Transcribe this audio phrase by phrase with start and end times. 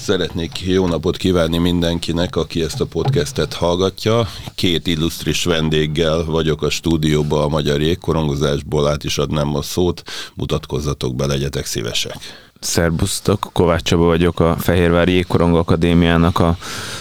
[0.00, 4.28] Szeretnék jó napot kívánni mindenkinek, aki ezt a podcastet hallgatja.
[4.54, 10.02] Két illusztris vendéggel vagyok a stúdióban a Magyar Jégkorongozásból, át is adnám a szót,
[10.34, 12.16] mutatkozzatok be, legyetek szívesek.
[12.60, 16.56] Szerbusztok, Kovács Csaba vagyok, a Fehérvári Jégkorong Akadémiának a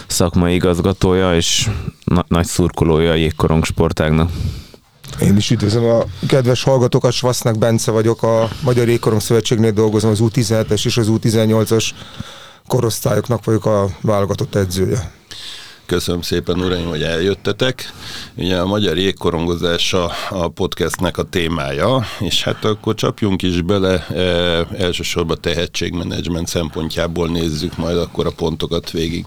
[0.08, 1.70] szakmai igazgatója, és
[2.04, 4.30] na- nagy szurkolója a jégkorong sportágnak.
[5.22, 10.20] Én is üdvözlöm a kedves hallgatókat, Svasznak Bence vagyok, a Magyar Jégkorong Szövetségnél dolgozom, az
[10.22, 11.92] U17-es és az U18-as
[12.68, 15.18] korosztályoknak vagyok a válogatott edzője.
[15.90, 17.94] Köszönöm szépen, uraim, hogy eljöttetek.
[18.36, 24.08] Ugye a magyar jégkorongozás a, a podcastnek a témája, és hát akkor csapjunk is bele,
[24.08, 24.22] e,
[24.78, 29.26] elsősorban tehetségmenedzsment szempontjából nézzük majd akkor a pontokat végig.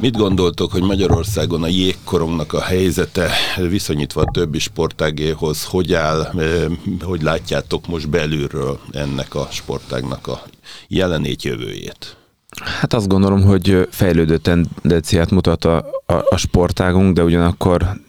[0.00, 6.68] Mit gondoltok, hogy Magyarországon a jégkorongnak a helyzete viszonyítva a többi sportágéhoz, hogy áll, e,
[7.00, 10.42] hogy látjátok most belülről ennek a sportágnak a
[10.88, 12.16] jelenét, jövőjét?
[12.56, 18.00] Hát azt gondolom, hogy fejlődő tendenciát mutat a, a, a sportágunk, de ugyanakkor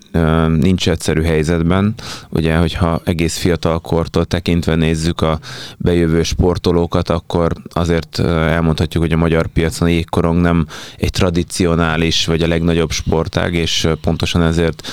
[0.60, 1.94] nincs egyszerű helyzetben.
[2.30, 5.40] Ugye, hogyha egész fiatal kortól tekintve nézzük a
[5.78, 12.42] bejövő sportolókat, akkor azért elmondhatjuk, hogy a magyar piacon a jégkorong nem egy tradicionális vagy
[12.42, 14.88] a legnagyobb sportág, és pontosan ezért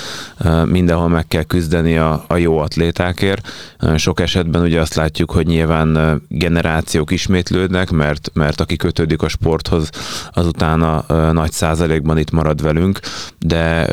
[0.64, 3.48] mindenhol meg kell küzdeni a, a jó atlétákért.
[3.96, 9.90] Sok esetben ugye azt látjuk, hogy nyilván generációk ismétlődnek, mert, mert aki kötődik a sporthoz,
[10.32, 13.00] azután a nagy százalékban itt marad velünk,
[13.38, 13.86] de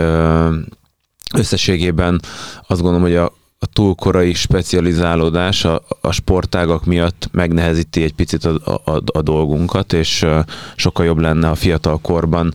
[1.34, 2.22] összességében
[2.68, 8.46] azt gondolom, hogy a, a túl korai specializálódás a, a sportágak miatt megnehezíti egy picit
[8.46, 10.26] a, a, a dolgunkat, és
[10.76, 12.54] sokkal jobb lenne a fiatal korban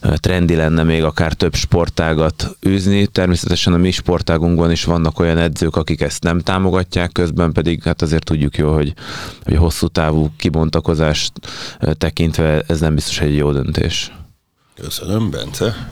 [0.00, 3.06] trendi lenne még akár több sportágat űzni.
[3.06, 8.02] Természetesen a mi sportágunkban is vannak olyan edzők, akik ezt nem támogatják, közben pedig hát
[8.02, 8.94] azért tudjuk jó, hogy,
[9.42, 11.32] hogy hosszú távú kibontakozást
[11.98, 14.12] tekintve ez nem biztos egy jó döntés.
[14.74, 15.90] Köszönöm, Bence.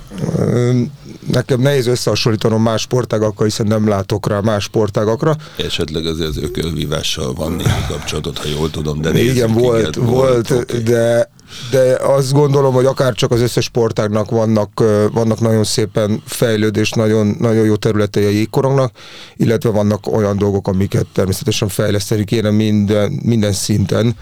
[1.27, 5.37] Nekem nehéz összehasonlítanom más sportágakkal, hiszen nem látok rá más sportágakra.
[5.56, 10.50] Esetleg azért az ökölvívással van némi kapcsolatot, ha jól tudom, de Igen, volt, igen, volt,
[10.50, 10.82] okay.
[10.82, 11.31] de
[11.71, 14.82] de azt gondolom, hogy akár csak az összes sportágnak vannak,
[15.12, 18.93] vannak nagyon szépen fejlődés, nagyon, nagyon jó területei a jégkorongnak,
[19.37, 24.16] illetve vannak olyan dolgok, amiket természetesen fejleszteni kéne minden, minden szinten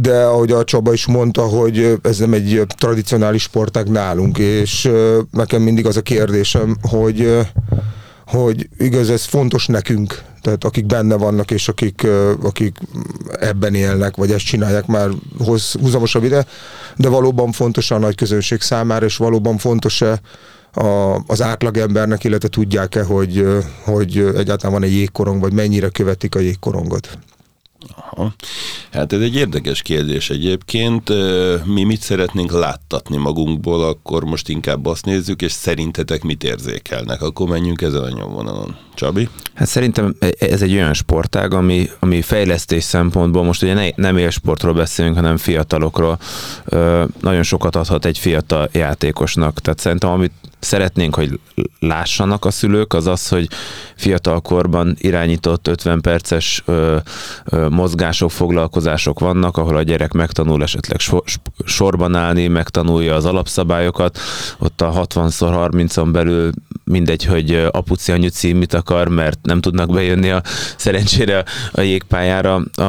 [0.00, 4.90] de ahogy a Csaba is mondta, hogy ez nem egy tradicionális sportág nálunk, és
[5.30, 7.46] nekem mindig az a kérdésem, hogy
[8.26, 12.06] hogy igaz, ez fontos nekünk, tehát akik benne vannak, és akik,
[12.42, 12.78] akik
[13.40, 15.08] ebben élnek, vagy ezt csinálják már
[15.38, 16.46] hoz, húzamosabb ide,
[16.96, 20.20] de valóban fontos a nagy közönség számára, és valóban fontos-e
[20.72, 23.46] a, az átlagembernek, illetve tudják-e, hogy,
[23.84, 27.18] hogy egyáltalán van egy jégkorong, vagy mennyire követik a jégkorongot.
[28.10, 28.34] Aha.
[28.92, 31.12] Hát ez egy érdekes kérdés egyébként.
[31.64, 37.22] Mi mit szeretnénk láttatni magunkból, akkor most inkább azt nézzük, és szerintetek mit érzékelnek?
[37.22, 38.76] Akkor menjünk ezen a nyomvonalon.
[38.94, 39.28] Csabi?
[39.54, 44.72] Hát szerintem ez egy olyan sportág, ami, ami fejlesztés szempontból, most ugye ne, nem élsportról
[44.72, 46.18] beszélünk, hanem fiatalokról,
[47.20, 49.60] nagyon sokat adhat egy fiatal játékosnak.
[49.60, 50.32] Tehát szerintem amit
[50.66, 51.40] szeretnénk, hogy
[51.80, 53.48] lássanak a szülők, az az, hogy
[53.96, 56.96] fiatalkorban irányított 50 perces ö,
[57.44, 61.18] ö, mozgások, foglalkozások vannak, ahol a gyerek megtanul esetleg so,
[61.64, 64.18] sorban állni, megtanulja az alapszabályokat,
[64.58, 66.50] ott a 60x30-on belül
[66.90, 70.42] mindegy, hogy apuci anyuci mit akar, mert nem tudnak bejönni a
[70.76, 72.82] szerencsére a jégpályára a,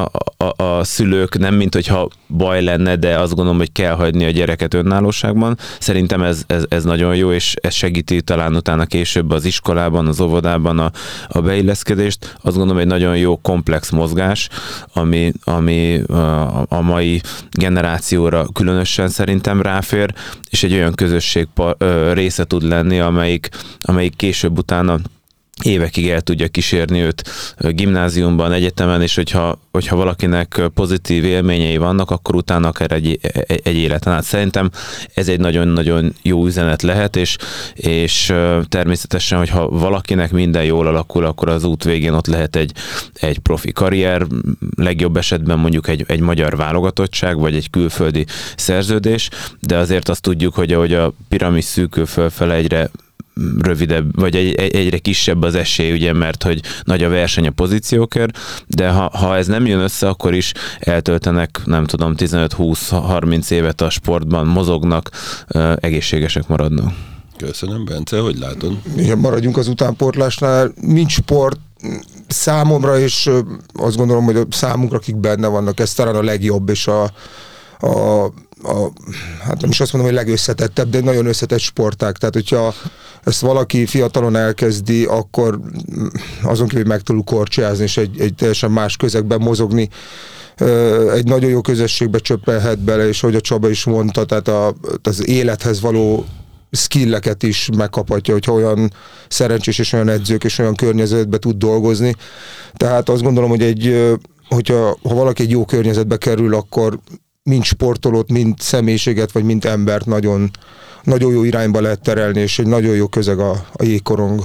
[0.44, 4.30] a, a szülők, nem mint hogyha baj lenne, de azt gondolom, hogy kell hagyni a
[4.30, 5.58] gyereket önállóságban.
[5.78, 10.20] Szerintem ez, ez, ez nagyon jó, és ez segíti talán utána később az iskolában, az
[10.20, 10.90] óvodában a,
[11.28, 12.36] a beilleszkedést.
[12.42, 14.48] Azt gondolom, egy nagyon jó komplex mozgás,
[14.92, 17.20] ami, ami a, a mai
[17.50, 20.14] generációra különösen szerintem ráfér,
[20.50, 21.48] és egy olyan közösség
[22.12, 23.48] része tud lenni, amelyik,
[23.88, 24.98] amelyik később utána
[25.62, 32.34] évekig el tudja kísérni őt gimnáziumban, egyetemen, és hogyha, hogyha valakinek pozitív élményei vannak, akkor
[32.34, 34.24] utána akár egy, egy, egy életen át.
[34.24, 34.70] Szerintem
[35.14, 37.36] ez egy nagyon-nagyon jó üzenet lehet, és,
[37.74, 38.32] és
[38.68, 42.72] természetesen, hogyha valakinek minden jól alakul, akkor az út végén ott lehet egy,
[43.14, 44.26] egy profi karrier,
[44.76, 48.26] legjobb esetben mondjuk egy, egy magyar válogatottság, vagy egy külföldi
[48.56, 49.28] szerződés,
[49.60, 52.90] de azért azt tudjuk, hogy ahogy a piramis szűkül fölfele egyre
[53.58, 57.50] rövidebb, vagy egy, egy, egyre kisebb az esély, ugye, mert hogy nagy a verseny a
[57.50, 63.80] pozíciókért, de ha, ha ez nem jön össze, akkor is eltöltenek, nem tudom, 15-20-30 évet
[63.80, 65.10] a sportban, mozognak,
[65.76, 66.92] egészségesek maradnak.
[67.36, 68.78] Köszönöm, Bence, hogy látod?
[68.96, 70.72] Igen, maradjunk az utánportlásnál.
[70.80, 71.58] Nincs sport,
[72.26, 73.30] számomra, és
[73.72, 77.10] azt gondolom, hogy a számunkra, akik benne vannak, ez talán a legjobb, és a,
[77.78, 78.24] a,
[78.62, 78.92] a,
[79.42, 82.16] hát nem is azt mondom, hogy legösszetettebb, de nagyon összetett sportág.
[82.16, 82.74] Tehát, hogyha
[83.24, 85.60] ezt valaki fiatalon elkezdi, akkor
[86.42, 89.88] azon kívül meg tudunk korcsázni, és egy, egy teljesen más közegben mozogni,
[91.14, 95.28] egy nagyon jó közösségbe csöppelhet bele, és hogy a Csaba is mondta, tehát a, az
[95.28, 96.26] élethez való
[96.70, 98.92] skilleket is megkaphatja, hogyha olyan
[99.28, 102.14] szerencsés és olyan edzők és olyan környezetbe tud dolgozni.
[102.72, 104.12] Tehát azt gondolom, hogy egy,
[104.48, 106.98] hogyha ha valaki egy jó környezetbe kerül, akkor
[107.42, 110.50] mind sportolót, mind személyiséget, vagy mind embert nagyon,
[111.02, 114.44] nagyon jó irányba lehet terelni, és egy nagyon jó közeg a, a jégkorong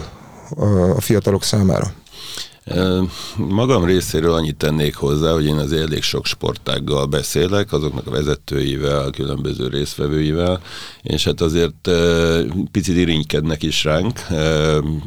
[0.95, 1.93] a fiatalok számára.
[3.37, 9.09] Magam részéről annyit tennék hozzá, hogy én az elég sok sportággal beszélek, azoknak a vezetőivel,
[9.09, 10.61] különböző résztvevőivel,
[11.01, 11.89] és hát azért
[12.71, 14.19] picit irinykednek is ránk,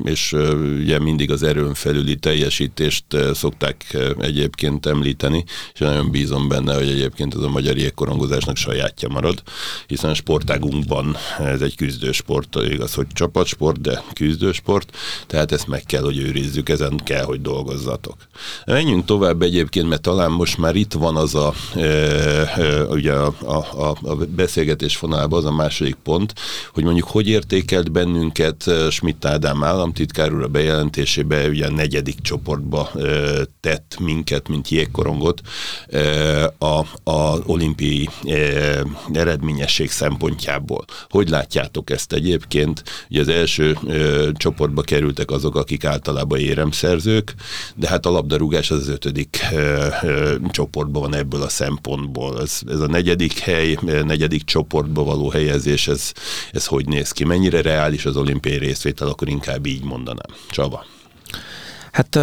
[0.05, 0.33] és
[0.79, 7.35] ugye mindig az erőn felüli teljesítést szokták egyébként említeni, és nagyon bízom benne, hogy egyébként
[7.35, 9.43] ez a magyar jégkorongozásnak sajátja marad,
[9.87, 16.03] hiszen a sportágunkban ez egy küzdősport, igaz, hogy csapatsport, de küzdősport, tehát ezt meg kell,
[16.03, 18.17] hogy őrizzük, ezen kell, hogy dolgozzatok.
[18.65, 23.35] Menjünk tovább egyébként, mert talán most már itt van az a, e, e, ugye a,
[23.45, 26.35] a, a beszélgetés fonalában az a második pont,
[26.73, 32.91] hogy mondjuk hogy értékelt bennünket Schmidt Ádám államtitkár úr a bejelentésébe, ugye a negyedik csoportba
[32.95, 33.01] e,
[33.61, 35.41] tett minket, mint jégkorongot
[35.89, 36.01] e,
[36.59, 36.79] a,
[37.11, 38.39] a olimpiai e,
[39.13, 40.85] eredményesség szempontjából.
[41.09, 42.83] Hogy látjátok ezt egyébként?
[43.11, 47.35] Ugye az első e, csoportba kerültek azok, akik általában éremszerzők,
[47.75, 52.41] de hát a labdarúgás az, az ötödik ö, ö, csoportban van ebből a szempontból.
[52.41, 56.13] Ez, ez a negyedik hely, negyedik csoportba való helyezés, ez,
[56.53, 57.25] ez hogy néz ki?
[57.25, 60.37] Mennyire reális az olimpiai részvétel, akkor inkább így mondanám.
[60.51, 60.85] Csaba.
[61.97, 62.19] Hát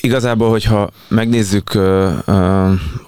[0.00, 1.74] igazából, hogyha megnézzük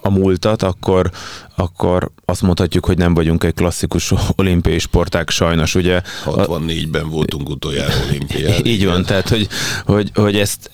[0.02, 1.10] a múltat, akkor,
[1.56, 6.02] akkor azt mondhatjuk, hogy nem vagyunk egy klasszikus olimpiai sportág, sajnos, ugye.
[6.24, 8.64] 64-ben voltunk utoljára olimpián.
[8.74, 9.48] Így van, tehát, hogy,
[9.84, 10.70] hogy, hogy ezt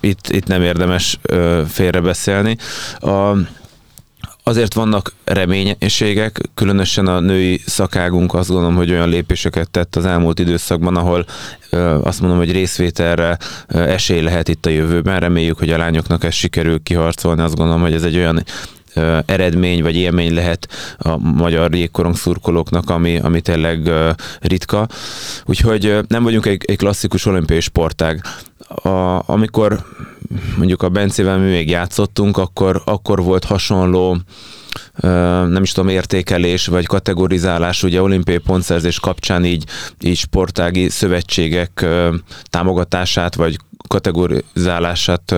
[0.00, 1.18] itt, itt nem érdemes
[1.68, 2.56] félrebeszélni.
[3.00, 3.36] A,
[4.48, 10.38] Azért vannak reménységek, különösen a női szakágunk azt gondolom, hogy olyan lépéseket tett az elmúlt
[10.38, 11.26] időszakban, ahol
[12.02, 13.38] azt mondom, hogy részvételre
[13.68, 15.20] esély lehet itt a jövőben.
[15.20, 17.42] Reméljük, hogy a lányoknak ez sikerül kiharcolni.
[17.42, 18.44] Azt gondolom, hogy ez egy olyan
[19.26, 23.90] eredmény vagy élmény lehet a magyar jégkorong szurkolóknak, ami, ami tényleg
[24.40, 24.88] ritka.
[25.44, 28.22] Úgyhogy nem vagyunk egy, egy klasszikus olimpiai sportág.
[28.68, 29.84] A, amikor
[30.56, 34.18] mondjuk a Bencével mi még játszottunk, akkor, akkor volt hasonló
[35.48, 39.64] nem is tudom, értékelés vagy kategorizálás, ugye olimpiai pontszerzés kapcsán így,
[40.00, 41.86] így sportági szövetségek
[42.42, 43.56] támogatását vagy
[43.88, 45.34] kategorizálását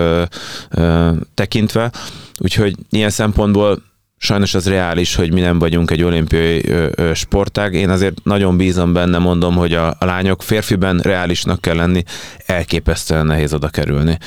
[1.35, 1.93] tekintve.
[2.39, 3.83] Úgyhogy ilyen szempontból
[4.19, 7.75] sajnos az reális, hogy mi nem vagyunk egy olimpiai ö, ö, sportág.
[7.75, 12.03] Én azért nagyon bízom benne, mondom, hogy a, a lányok férfiben reálisnak kell lenni,
[12.47, 14.19] elképesztően nehéz oda kerülni.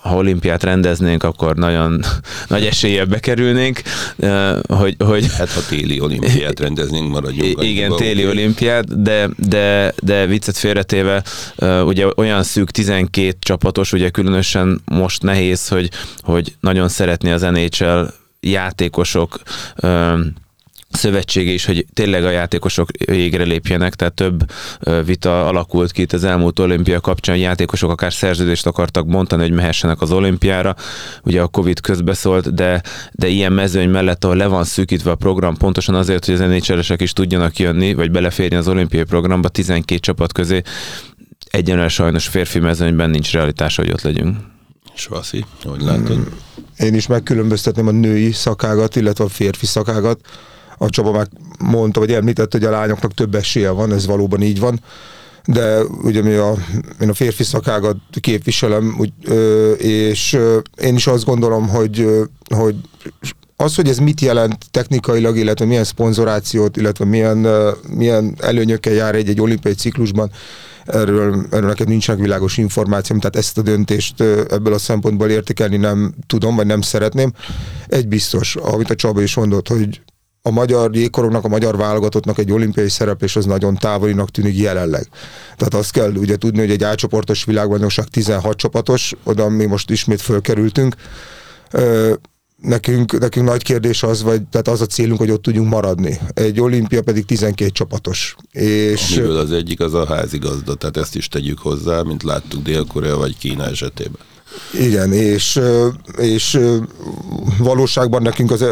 [0.00, 2.04] Ha olimpiát rendeznénk, akkor nagyon
[2.48, 3.82] nagy eséllyel bekerülnénk,
[4.68, 5.26] hogy, hogy...
[5.36, 7.62] Hát ha téli olimpiát rendeznénk, maradjunk.
[7.62, 11.22] Igen, téli olimpiát, de, de, de viccet félretéve,
[11.84, 15.90] ugye olyan szűk 12 csapatos, ugye különösen most nehéz, hogy,
[16.20, 19.40] hogy nagyon szeretni az NHL játékosok
[20.92, 24.50] szövetsége is, hogy tényleg a játékosok égre lépjenek, tehát több
[25.04, 30.00] vita alakult ki itt az elmúlt olimpia kapcsán, játékosok akár szerződést akartak mondani, hogy mehessenek
[30.00, 30.76] az olimpiára,
[31.24, 32.82] ugye a Covid közbeszólt, de,
[33.12, 37.02] de ilyen mezőny mellett, ahol le van szűkítve a program, pontosan azért, hogy az nhl
[37.02, 40.62] is tudjanak jönni, vagy beleférni az olimpiai programba 12 csapat közé,
[41.50, 44.51] egyenlően sajnos férfi mezőnyben nincs realitás, hogy ott legyünk.
[44.94, 46.16] Svaszi, hogy látod?
[46.16, 46.22] Mm,
[46.78, 50.20] én is megkülönböztetném a női szakágat, illetve a férfi szakágat.
[50.78, 54.60] A Csaba meg mondta, vagy említette, hogy a lányoknak több esélye van, ez valóban így
[54.60, 54.80] van
[55.46, 56.54] de ugye mi a,
[57.00, 59.12] én a férfi szakágat képviselem, úgy,
[59.78, 60.38] és
[60.80, 62.08] én is azt gondolom, hogy,
[62.54, 62.74] hogy
[63.56, 67.46] az, hogy ez mit jelent technikailag, illetve milyen szponzorációt, illetve milyen,
[67.88, 70.30] milyen előnyökkel jár egy-egy olimpiai ciklusban,
[70.84, 74.20] erről, erről nekem nincsenek világos információm, tehát ezt a döntést
[74.50, 77.32] ebből a szempontból értékelni nem tudom, vagy nem szeretném.
[77.86, 80.00] Egy biztos, amit a Csaba is mondott, hogy
[80.42, 85.08] a magyar jégkorongnak, a magyar válogatottnak egy olimpiai szereplés az nagyon távolinak tűnik jelenleg.
[85.56, 90.20] Tehát azt kell ugye tudni, hogy egy átcsoportos világbajnokság 16 csapatos, oda mi most ismét
[90.20, 90.94] fölkerültünk
[92.62, 96.20] nekünk, nekünk nagy kérdés az, vagy tehát az a célunk, hogy ott tudjunk maradni.
[96.34, 98.36] Egy olimpia pedig 12 csapatos.
[98.52, 103.16] És Amiből az egyik az a házigazda, tehát ezt is tegyük hozzá, mint láttuk Dél-Korea
[103.16, 104.20] vagy Kína esetében.
[104.80, 105.60] Igen, és,
[106.16, 106.58] és
[107.58, 108.64] valóságban nekünk az,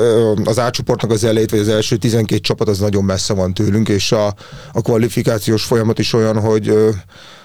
[0.45, 4.13] az átcsoportnak az elejét, vagy az első 12 csapat az nagyon messze van tőlünk, és
[4.13, 4.27] a,
[4.73, 6.75] a kvalifikációs folyamat is olyan, hogy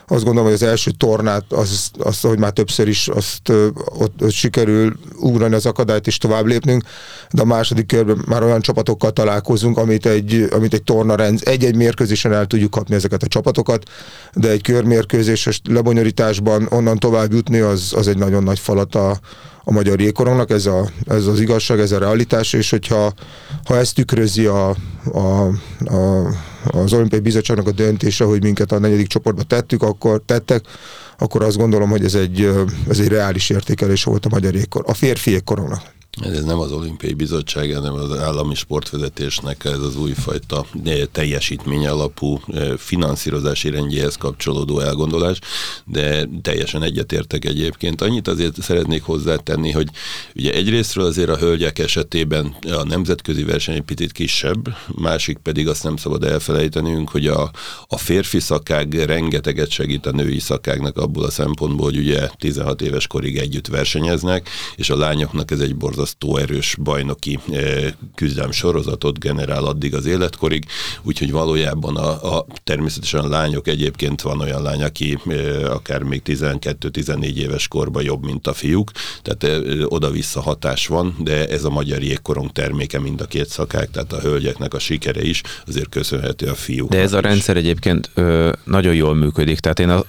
[0.08, 3.50] azt gondolom, hogy az első tornát, az, azt, hogy már többször is azt
[4.00, 6.84] ott, ott sikerül ugrani az akadályt és tovább lépnünk,
[7.32, 11.76] de a második körben már olyan csapatokkal találkozunk, amit egy, amit egy torna rend, egy-egy
[11.76, 13.90] mérkőzésen el tudjuk kapni ezeket a csapatokat,
[14.34, 19.20] de egy körmérkőzéses lebonyolításban onnan tovább jutni, az, az egy nagyon nagy falat a,
[19.64, 23.14] a magyar jégkorongnak, ez, a, ez az igazság, ez a realitás, és hogyha
[23.64, 24.76] ha ezt tükrözi a,
[25.14, 25.48] a,
[25.86, 26.30] a,
[26.68, 30.66] az olimpiai bizottságnak a döntése, hogy minket a negyedik csoportba tettük, akkor tettek,
[31.18, 32.52] akkor azt gondolom, hogy ez egy,
[32.90, 35.82] ez egy reális értékelés volt a magyar jégkor, a férfi jégkorongnak.
[36.22, 42.40] Ez nem az olimpiai bizottság, hanem az állami sportvezetésnek ez az újfajta eh, teljesítmény alapú
[42.48, 45.40] eh, finanszírozási rendjéhez kapcsolódó elgondolás,
[45.86, 48.02] de teljesen egyetértek egyébként.
[48.02, 49.88] Annyit azért szeretnék hozzátenni, hogy
[50.36, 55.84] ugye egyrésztről azért a hölgyek esetében a nemzetközi verseny egy picit kisebb, másik pedig azt
[55.84, 57.52] nem szabad elfelejtenünk, hogy a,
[57.88, 63.08] a férfi szakág rengeteget segít a női szakágnak abból a szempontból, hogy ugye 16 éves
[63.08, 69.20] korig együtt versenyeznek, és a lányoknak ez egy borzasztó borzasztó erős bajnoki eh, küzdelem sorozatot
[69.20, 70.66] generál addig az életkorig,
[71.04, 76.22] úgyhogy valójában a, a természetesen a lányok egyébként van olyan lány, aki eh, akár még
[76.26, 81.70] 12-14 éves korban jobb, mint a fiúk, tehát eh, oda-vissza hatás van, de ez a
[81.70, 86.48] magyar jégkorong terméke mind a két szakák, tehát a hölgyeknek a sikere is azért köszönhető
[86.48, 86.90] a fiúk.
[86.90, 90.04] De ez a rendszer egyébként ö, nagyon jól működik, tehát én, a,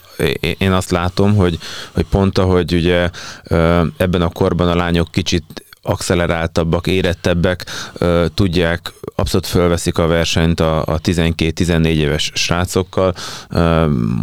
[0.59, 1.59] én azt látom, hogy,
[1.93, 3.11] hogy pont ahogy ugye
[3.45, 7.65] ö, ebben a korban a lányok kicsit akceleráltabbak, érettebbek,
[8.35, 13.15] tudják, abszolút fölveszik a versenyt a, a 12-14 éves srácokkal.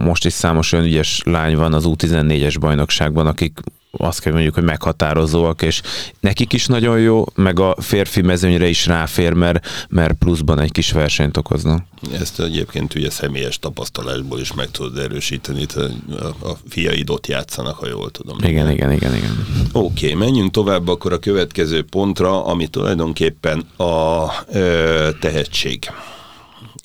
[0.04, 3.60] Most is számos olyan ügyes lány van az U14-es bajnokságban, akik
[3.98, 5.82] azt kell mondjuk, hogy meghatározóak, és
[6.20, 10.92] nekik is nagyon jó, meg a férfi mezőnyre is ráfér, mert, mert pluszban egy kis
[10.92, 11.86] versenyt okoznak.
[12.14, 17.88] Ezt egyébként ugye személyes tapasztalásból is meg tudod erősíteni, a, a fiaid ott játszanak, ha
[17.88, 18.38] jól tudom.
[18.44, 19.46] Igen, igen, igen, igen.
[19.72, 25.92] Oké, okay, menjünk tovább akkor a következő pontra, ami tulajdonképpen a ö, tehetség.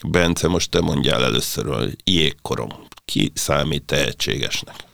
[0.09, 2.69] Bence, most te mondjál először, hogy jégkorom.
[3.05, 4.87] Ki számít tehetségesnek?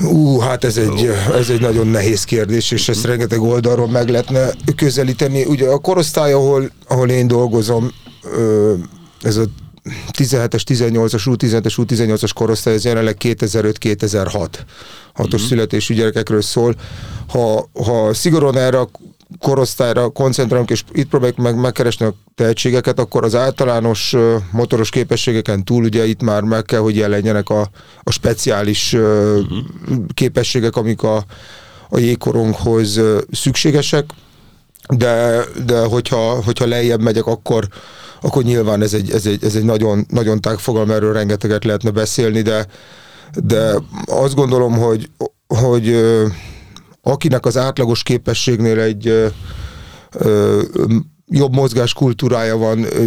[0.00, 4.50] Ú, hát ez egy, ez egy nagyon nehéz kérdés, és ezt rengeteg oldalról meg lehetne
[4.76, 5.44] közelíteni.
[5.44, 7.92] Ugye a korosztály, ahol, ahol én dolgozom,
[9.22, 9.44] ez a
[10.18, 14.48] 17-es, 18-as, U17-es, U18-as korosztály, ez jelenleg 2005-2006
[15.12, 15.48] hatos uh-huh.
[15.48, 16.74] születésű gyerekekről szól.
[17.28, 18.88] Ha, ha szigorúan erre a
[19.38, 24.16] korosztályra koncentrálunk, és itt próbáljuk meg megkeresni a tehetségeket, akkor az általános
[24.50, 27.68] motoros képességeken túl ugye itt már meg kell, hogy jelenjenek a,
[28.02, 29.46] a speciális uh-huh.
[30.14, 31.24] képességek, amik a,
[31.88, 34.04] a jégkoronghoz szükségesek,
[34.88, 37.68] de, de hogyha, hogyha lejjebb megyek, akkor,
[38.20, 41.90] akkor nyilván ez egy, ez egy, ez egy nagyon, nagyon tág fogalom, erről rengeteget lehetne
[41.90, 42.66] beszélni, de,
[43.44, 43.74] de
[44.06, 45.10] azt gondolom, hogy,
[45.46, 45.96] hogy
[47.02, 49.26] akinek az átlagos képességnél egy ö,
[50.12, 50.62] ö,
[51.26, 53.04] jobb mozgás kultúrája van, ö,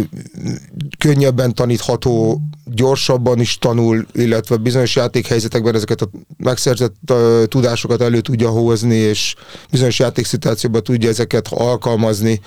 [0.98, 8.48] könnyebben tanítható, gyorsabban is tanul, illetve bizonyos játékhelyzetekben ezeket a megszerzett ö, tudásokat elő tudja
[8.48, 9.34] hozni, és
[9.70, 12.40] bizonyos játékszituációban tudja ezeket alkalmazni,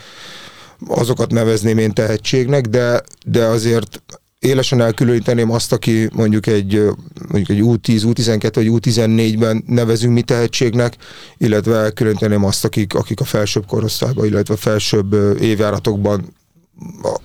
[0.88, 4.02] azokat nevezném én tehetségnek, de, de azért
[4.40, 6.82] élesen elkülöníteném azt, aki mondjuk egy,
[7.28, 10.96] mondjuk egy U10, U12 vagy U14-ben nevezünk mi tehetségnek,
[11.38, 16.36] illetve elkülöníteném azt, akik, akik a felsőbb korosztályban, illetve a felsőbb évjáratokban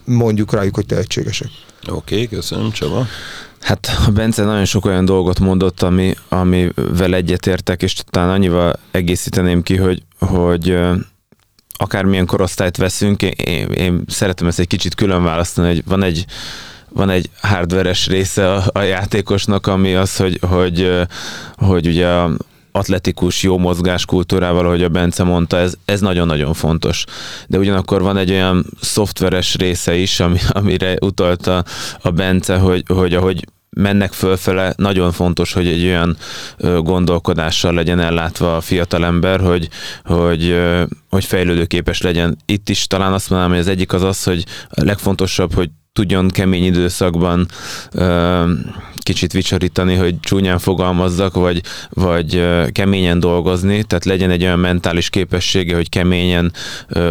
[0.04, 1.48] mondjuk rájuk, hogy tehetségesek.
[1.88, 3.06] Oké, okay, köszönöm Csaba.
[3.60, 9.62] Hát a Bence nagyon sok olyan dolgot mondott, ami, amivel egyetértek, és talán annyival egészíteném
[9.62, 10.78] ki, hogy, hogy
[11.76, 16.24] akármilyen korosztályt veszünk, én, én szeretem ezt egy kicsit külön választani, hogy van egy
[16.94, 20.90] van egy hardveres része a, a játékosnak, ami az, hogy, hogy,
[21.56, 22.30] hogy ugye a
[22.72, 27.04] atletikus, jó mozgás kultúrával, ahogy a Bence mondta, ez, ez nagyon-nagyon fontos.
[27.46, 31.64] De ugyanakkor van egy olyan szoftveres része is, ami, amire utalta
[32.02, 36.16] a Bence, hogy, hogy ahogy mennek fölfele, nagyon fontos, hogy egy olyan
[36.58, 39.68] gondolkodással legyen ellátva a fiatalember, hogy,
[40.04, 40.60] hogy,
[41.10, 42.36] hogy fejlődőképes legyen.
[42.46, 46.28] Itt is talán azt mondanám, hogy az egyik az az, hogy a legfontosabb, hogy tudjon
[46.28, 47.46] kemény időszakban
[47.92, 48.52] ö,
[48.98, 55.74] kicsit vicsorítani, hogy csúnyán fogalmazzak, vagy, vagy keményen dolgozni, tehát legyen egy olyan mentális képessége,
[55.74, 56.52] hogy keményen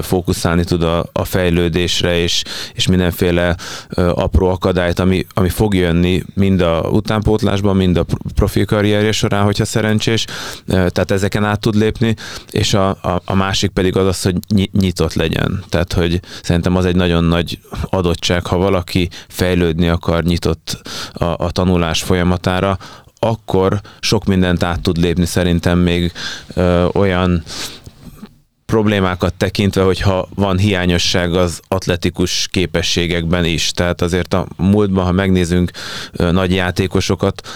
[0.01, 3.55] fókuszálni tud a, a fejlődésre, és, és mindenféle
[3.95, 9.65] apró akadályt, ami, ami fog jönni mind a utánpótlásban, mind a profi karrierje során, hogyha
[9.65, 10.25] szerencsés,
[10.65, 12.15] tehát ezeken át tud lépni,
[12.51, 15.63] és a, a, a másik pedig az az, hogy nyitott legyen.
[15.69, 17.59] Tehát, hogy szerintem az egy nagyon nagy
[17.89, 18.71] adottság, ha valaki
[19.27, 20.81] fejlődni akar, nyitott
[21.13, 22.77] a, a tanulás folyamatára,
[23.19, 26.11] akkor sok mindent át tud lépni szerintem még
[26.53, 27.43] ö, olyan
[28.65, 33.71] problémákat tekintve, hogyha van hiányosság az atletikus képességekben is.
[33.71, 35.71] Tehát azért a múltban, ha megnézünk
[36.11, 37.47] ö, nagy játékosokat,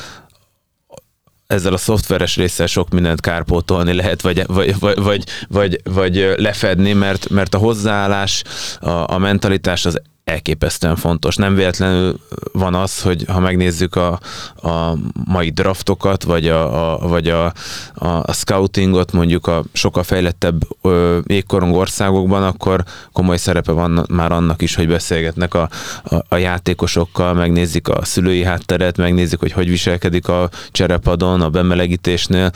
[1.47, 6.93] ezzel a szoftveres résszel sok mindent kárpótolni lehet, vagy, vagy, vagy, vagy, vagy, vagy lefedni,
[6.93, 8.43] mert, mert a hozzáállás,
[8.79, 11.35] a, a mentalitás az elképesztően fontos.
[11.35, 12.19] Nem véletlenül
[12.51, 14.19] van az, hogy ha megnézzük a,
[14.55, 17.53] a mai draftokat, vagy a, a, vagy a,
[17.93, 24.61] a scoutingot mondjuk a sokkal fejlettebb ö, jégkorong országokban, akkor komoly szerepe van már annak
[24.61, 25.69] is, hogy beszélgetnek a,
[26.03, 32.51] a, a játékosokkal, megnézik a szülői hátteret, megnézik, hogy hogy viselkedik a cserepadon, a bemelegítésnél.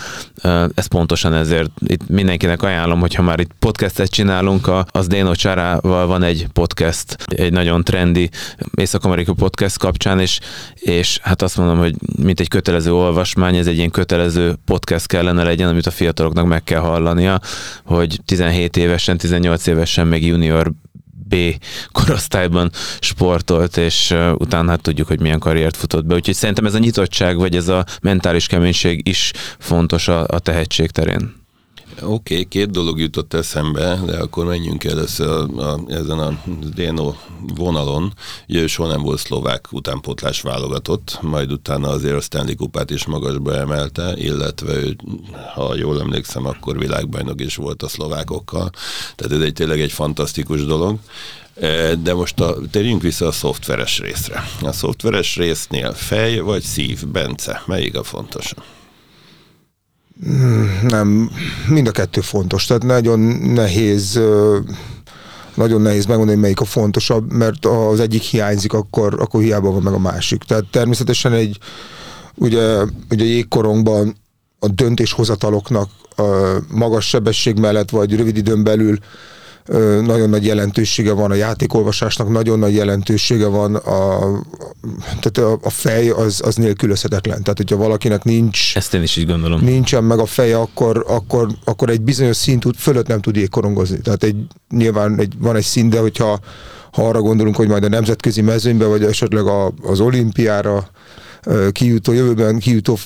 [0.75, 6.23] Ez pontosan ezért itt mindenkinek ajánlom, hogyha már itt podcastet csinálunk, az Déno Csarával van
[6.23, 8.30] egy podcast, egy nagyon trendi
[8.75, 10.39] Észak-Amerika podcast kapcsán, és,
[10.75, 15.44] és hát azt mondom, hogy mint egy kötelező olvasmány, ez egy ilyen kötelező podcast kellene
[15.44, 17.39] legyen, amit a fiataloknak meg kell hallania,
[17.86, 20.72] hogy 17 évesen, 18 évesen, meg junior
[21.27, 21.36] B
[21.91, 26.15] korosztályban sportolt, és utána hát tudjuk, hogy milyen karriert futott be.
[26.15, 30.91] Úgyhogy szerintem ez a nyitottság, vagy ez a mentális keménység is fontos a, a tehetség
[30.91, 31.40] terén.
[32.03, 36.43] Oké, okay, két dolog jutott eszembe, de akkor menjünk először a, a, ezen a
[36.75, 37.13] Déno
[37.55, 38.13] vonalon.
[38.50, 43.55] Ugye soha nem volt szlovák utánpótlás válogatott, majd utána azért a Stanley kupát is magasba
[43.55, 44.96] emelte, illetve ő,
[45.53, 48.70] ha jól emlékszem, akkor világbajnok is volt a szlovákokkal.
[49.15, 50.98] Tehát ez egy tényleg egy fantasztikus dolog.
[51.60, 54.43] E, de most a, térjünk vissza a szoftveres részre.
[54.62, 58.53] A szoftveres résznél fej vagy szív, Bence, melyik a fontos?
[60.81, 61.31] Nem,
[61.67, 62.65] mind a kettő fontos.
[62.65, 64.19] Tehát nagyon nehéz
[65.55, 69.81] nagyon nehéz megmondani, melyik a fontosabb, mert ha az egyik hiányzik, akkor, akkor hiába van
[69.81, 70.43] meg a másik.
[70.43, 71.57] Tehát természetesen egy
[72.36, 74.15] ugye, ugye jégkorongban
[74.60, 78.97] a döntéshozataloknak a magas sebesség mellett, vagy rövid időn belül
[80.01, 84.19] nagyon nagy jelentősége van a játékolvasásnak, nagyon nagy jelentősége van a,
[85.05, 87.41] tehát a, a fej az, az nélkülözhetetlen.
[87.41, 88.75] Tehát, hogyha valakinek nincs...
[88.75, 89.62] Ezt én is így gondolom.
[89.63, 93.99] Nincsen meg a feje, akkor, akkor, akkor egy bizonyos szint fölött nem tud korongozni.
[93.99, 94.36] Tehát egy,
[94.69, 96.39] nyilván egy, van egy szint, de hogyha
[96.91, 100.89] ha arra gondolunk, hogy majd a nemzetközi mezőnybe, vagy esetleg a, az olimpiára
[101.71, 102.97] kijutó, jövőben kijutó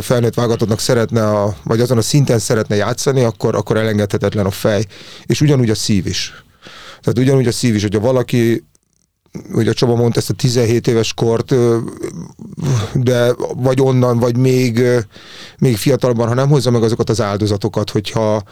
[0.00, 4.84] felnőtt válogatottnak szeretne, a, vagy azon a szinten szeretne játszani, akkor, akkor elengedhetetlen a fej.
[5.26, 6.44] És ugyanúgy a szív is.
[7.00, 8.64] Tehát ugyanúgy a szív is, hogyha valaki
[9.52, 11.54] ugye Csaba mondta ezt a 17 éves kort,
[12.94, 14.82] de vagy onnan, vagy még,
[15.58, 18.42] még fiatalban, ha nem hozza meg azokat az áldozatokat, hogyha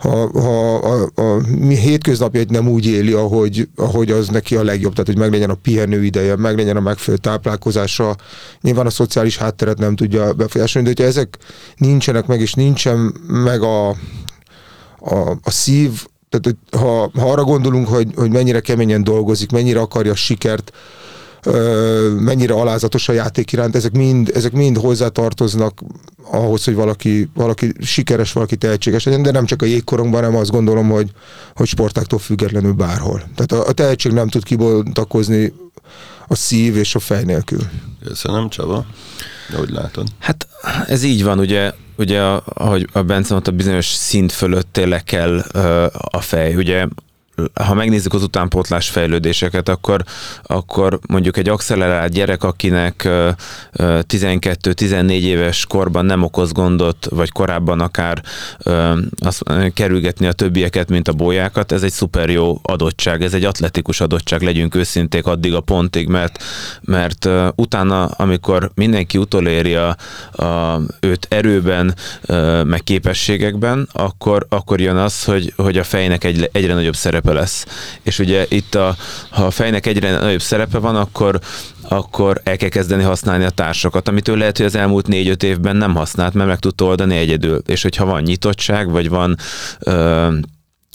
[0.00, 4.92] ha, ha a, a, a hétköznapjait nem úgy éli, ahogy, ahogy az neki a legjobb,
[4.92, 8.16] tehát hogy meglegyen a pihenő ideje, meglegyen a megfelelő táplálkozása,
[8.60, 11.38] nyilván a szociális hátteret nem tudja befolyásolni, de hogyha ezek
[11.76, 13.88] nincsenek meg, és nincsen meg a,
[14.98, 20.12] a, a szív, tehát ha, ha arra gondolunk, hogy, hogy mennyire keményen dolgozik, mennyire akarja
[20.12, 20.72] a sikert,
[22.18, 25.80] mennyire alázatos a játék iránt, ezek mind, ezek mind hozzátartoznak
[26.30, 30.50] ahhoz, hogy valaki, valaki sikeres, valaki tehetséges legyen, de nem csak a jégkorongban, hanem azt
[30.50, 31.10] gondolom, hogy,
[31.54, 33.22] hogy sportáktól függetlenül bárhol.
[33.34, 35.52] Tehát a, a tehetség nem tud kibontakozni
[36.26, 37.60] a szív és a fej nélkül.
[38.04, 38.86] Köszönöm, Csaba.
[39.50, 40.08] De hogy látod?
[40.18, 40.48] Hát
[40.86, 45.38] ez így van, ugye, ugye ahogy a Bence mondta, bizonyos szint fölött tényleg kell
[45.92, 46.54] a fej.
[46.54, 46.86] Ugye
[47.54, 50.04] ha megnézzük az utánpótlás fejlődéseket, akkor,
[50.42, 53.08] akkor mondjuk egy accelerált gyerek, akinek
[53.74, 58.22] 12-14 éves korban nem okoz gondot, vagy korábban akár
[59.18, 59.42] azt,
[59.74, 64.42] kerülgetni a többieket, mint a bolyákat, ez egy szuper jó adottság, ez egy atletikus adottság,
[64.42, 66.42] legyünk őszinték addig a pontig, mert,
[66.80, 69.96] mert utána, amikor mindenki utoléri a,
[70.32, 71.94] a, őt erőben,
[72.64, 77.40] meg képességekben, akkor, akkor jön az, hogy, hogy a fejnek egy, egyre nagyobb szerepe szerepe
[77.40, 77.66] lesz.
[78.02, 78.96] És ugye itt, a,
[79.30, 81.40] ha a fejnek egyre nagyobb szerepe van, akkor
[81.88, 85.76] akkor el kell kezdeni használni a társakat, amit ő lehet, hogy az elmúlt négy-öt évben
[85.76, 87.62] nem használt, mert meg tudta oldani egyedül.
[87.66, 89.36] És hogyha van nyitottság, vagy van
[89.78, 90.28] ö,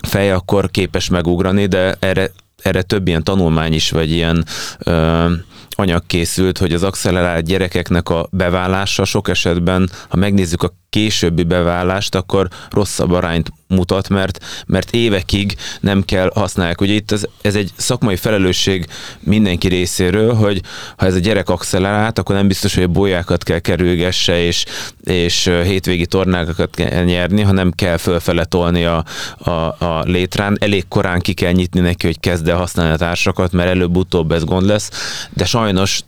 [0.07, 2.31] fej, akkor képes megugrani, de erre
[2.63, 4.45] erre több ilyen tanulmány is, vagy ilyen
[4.79, 5.31] ö,
[5.69, 12.15] anyag készült, hogy az accelerált gyerekeknek a beválása sok esetben, ha megnézzük a későbbi bevállást,
[12.15, 16.81] akkor rosszabb arányt mutat, mert, mert évekig nem kell használják.
[16.81, 18.85] Ugye itt ez, ez egy szakmai felelősség
[19.19, 20.61] mindenki részéről, hogy
[20.97, 24.65] ha ez a gyerek accelerált, akkor nem biztos, hogy a bolyákat kell kerülgesse, és,
[25.03, 29.03] és hétvégi tornákat kell nyerni, hanem kell fölfele tolni a,
[29.37, 29.49] a,
[29.85, 30.57] a létrán.
[30.59, 34.43] Elég korán ki kell nyitni neki, hogy kezd el használni a társakat, mert előbb-utóbb ez
[34.43, 34.89] gond lesz,
[35.33, 36.01] de sajnos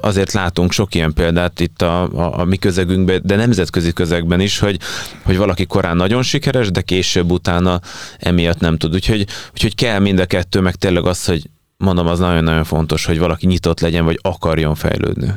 [0.00, 4.58] azért látunk sok ilyen példát itt a, a, a mi közegünkben, de nemzetközi közegben is,
[4.58, 4.78] hogy,
[5.22, 7.80] hogy valaki korán nagyon sikeres, de később utána
[8.18, 8.94] emiatt nem tud.
[8.94, 13.18] Úgyhogy, úgyhogy kell mind a kettő, meg tényleg az, hogy mondom, az nagyon-nagyon fontos, hogy
[13.18, 15.32] valaki nyitott legyen, vagy akarjon fejlődni.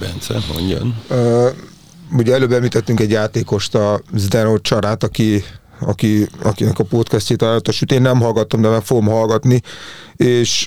[0.00, 0.96] Bence, mondjon.
[1.10, 1.48] Uh,
[2.12, 5.42] ugye előbb említettünk egy játékost, a Zdeno Csarát, aki
[5.80, 9.62] aki, akinek a podcastjét ajánlatos, én nem hallgattam, de meg fogom hallgatni,
[10.16, 10.66] és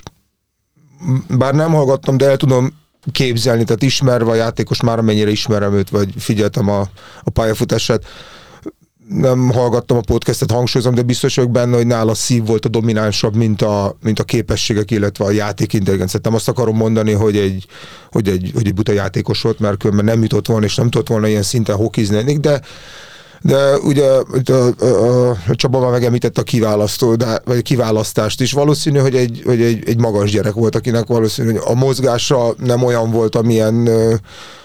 [1.28, 2.80] bár nem hallgattam, de el tudom
[3.12, 6.80] képzelni, tehát ismerve a játékos már amennyire ismerem őt, vagy figyeltem a,
[7.22, 8.04] a pályafutását,
[9.08, 13.36] nem hallgattam a podcastet, hangsúlyozom, de biztos vagyok benne, hogy nála szív volt a dominánsabb,
[13.36, 16.20] mint a, mint a képességek, illetve a játék intelligencia.
[16.22, 17.66] Nem azt akarom mondani, hogy egy,
[18.10, 21.08] hogy egy, hogy egy buta játékos volt, mert különben nem jutott volna, és nem tudott
[21.08, 22.60] volna ilyen szinten hokizni, de
[23.42, 24.24] de ugye a,
[24.82, 28.52] a, a Csaba már megemlített a kiválasztó, de, vagy kiválasztást is.
[28.52, 32.82] Valószínű, hogy egy, hogy egy, egy magas gyerek volt, akinek valószínű, hogy a mozgása nem
[32.82, 33.86] olyan volt, amilyen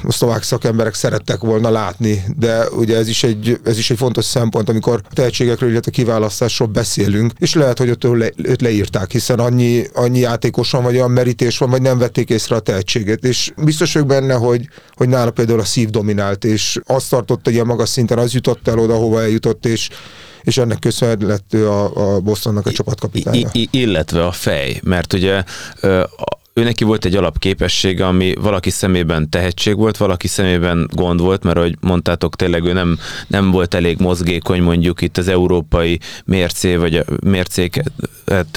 [0.03, 4.25] a szlovák szakemberek szerettek volna látni, de ugye ez is egy, ez is egy fontos
[4.25, 9.11] szempont, amikor a tehetségekről, illetve a kiválasztásról beszélünk, és lehet, hogy ott le, őt leírták,
[9.11, 13.51] hiszen annyi, annyi játékosan vagy olyan merítés van, vagy nem vették észre a tehetséget, és
[13.63, 17.65] biztos vagyok benne, hogy, hogy nála például a szív dominált, és azt tartott, hogy ilyen
[17.65, 19.89] magas szinten az jutott el oda, hova eljutott, és
[20.41, 23.49] és ennek köszönhetően lett ő a, a Bostonnak a csapatkapitánya.
[23.51, 25.43] I, illetve a fej, mert ugye
[26.57, 31.57] ő neki volt egy alapképessége, ami valaki szemében tehetség volt, valaki szemében gond volt, mert
[31.57, 36.95] ahogy mondtátok, tényleg ő nem, nem volt elég mozgékony mondjuk itt az európai mércé, vagy
[36.95, 37.91] a mércéket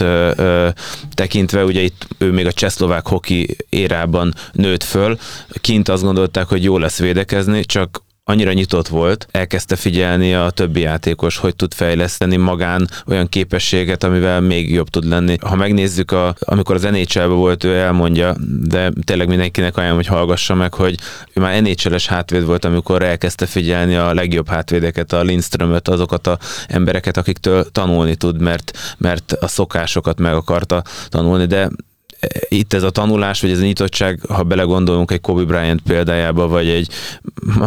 [0.00, 0.68] ö, ö,
[1.14, 5.18] tekintve, ugye itt ő még a csehszlovák hoki érában nőtt föl,
[5.60, 10.80] kint azt gondolták, hogy jó lesz védekezni, csak annyira nyitott volt, elkezdte figyelni a többi
[10.80, 15.36] játékos, hogy tud fejleszteni magán olyan képességet, amivel még jobb tud lenni.
[15.40, 20.54] Ha megnézzük, a, amikor az nhl volt, ő elmondja, de tényleg mindenkinek ajánlom, hogy hallgassa
[20.54, 20.98] meg, hogy
[21.32, 26.38] ő már nhl hátvéd volt, amikor elkezdte figyelni a legjobb hátvédeket, a Lindströmöt, azokat a
[26.68, 31.70] embereket, akiktől tanulni tud, mert, mert a szokásokat meg akarta tanulni, de
[32.48, 36.68] itt ez a tanulás, vagy ez a nyitottság, ha belegondolunk egy Kobe Bryant példájába, vagy
[36.68, 36.88] egy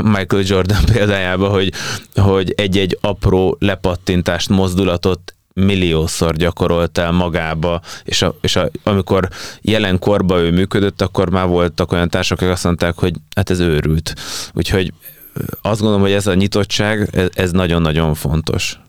[0.02, 1.74] Michael Jordan példájába, hogy,
[2.16, 9.30] hogy egy-egy apró lepattintást, mozdulatot milliószor gyakorolt el magába, és, a, és a, amikor
[9.62, 14.14] jelenkorban ő működött, akkor már voltak olyan társak, akik azt mondták, hogy hát ez őrült.
[14.54, 14.94] Úgyhogy
[15.62, 18.80] azt gondolom, hogy ez a nyitottság, ez, nagyon-nagyon fontos.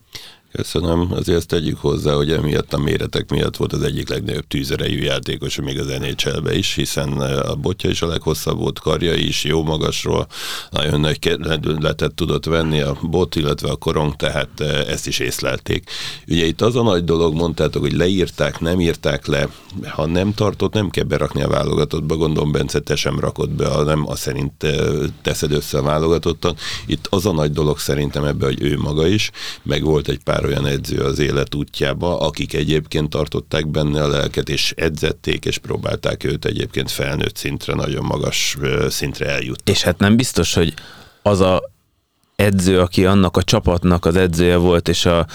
[0.57, 1.12] Köszönöm.
[1.12, 5.79] Azért tegyük hozzá, hogy emiatt a méretek miatt volt az egyik legnagyobb tűzerejű játékos, még
[5.79, 10.27] az nhl is, hiszen eh, a botja is a leghosszabb volt, karja is, jó magasról,
[10.71, 11.37] nagyon nagy
[11.81, 15.90] letet tudott venni a bot, illetve a korong, tehát eh, ezt is észlelték.
[16.29, 19.49] Ugye itt az a nagy dolog, mondtátok, hogy leírták, nem írták le,
[19.88, 24.09] ha nem tartott, nem kell berakni a válogatottba, gondolom Bence, te sem rakod be, nem
[24.09, 24.87] azt szerint eh,
[25.23, 26.57] teszed össze a válogatottan.
[26.87, 29.31] Itt az a nagy dolog szerintem ebbe, hogy ő maga is,
[29.62, 34.09] meg volt egy pár pár olyan edző az élet útjába, akik egyébként tartották benne a
[34.09, 38.57] lelket, és edzették, és próbálták őt egyébként felnőtt szintre, nagyon magas
[38.89, 39.73] szintre eljutni.
[39.73, 40.75] És hát nem biztos, hogy
[41.23, 41.73] az a
[42.37, 45.27] edző, aki annak a csapatnak az edzője volt, és a,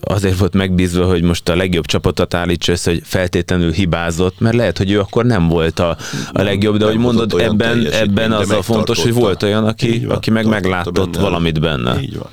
[0.00, 4.78] azért volt megbízva, hogy most a legjobb csapatot állítsa össze, hogy feltétlenül hibázott, mert lehet,
[4.78, 5.96] hogy ő akkor nem volt a,
[6.32, 10.16] a legjobb, de hogy mondod, ebben, ebben az a fontos, hogy volt olyan, aki, van,
[10.16, 11.24] aki meg meglátott benne.
[11.24, 12.00] valamit benne.
[12.00, 12.30] Így van.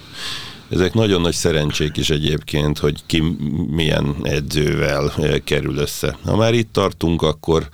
[0.74, 3.24] Ezek nagyon nagy szerencsék is egyébként, hogy ki
[3.68, 6.18] milyen edzővel kerül össze.
[6.26, 7.70] Ha már itt tartunk, akkor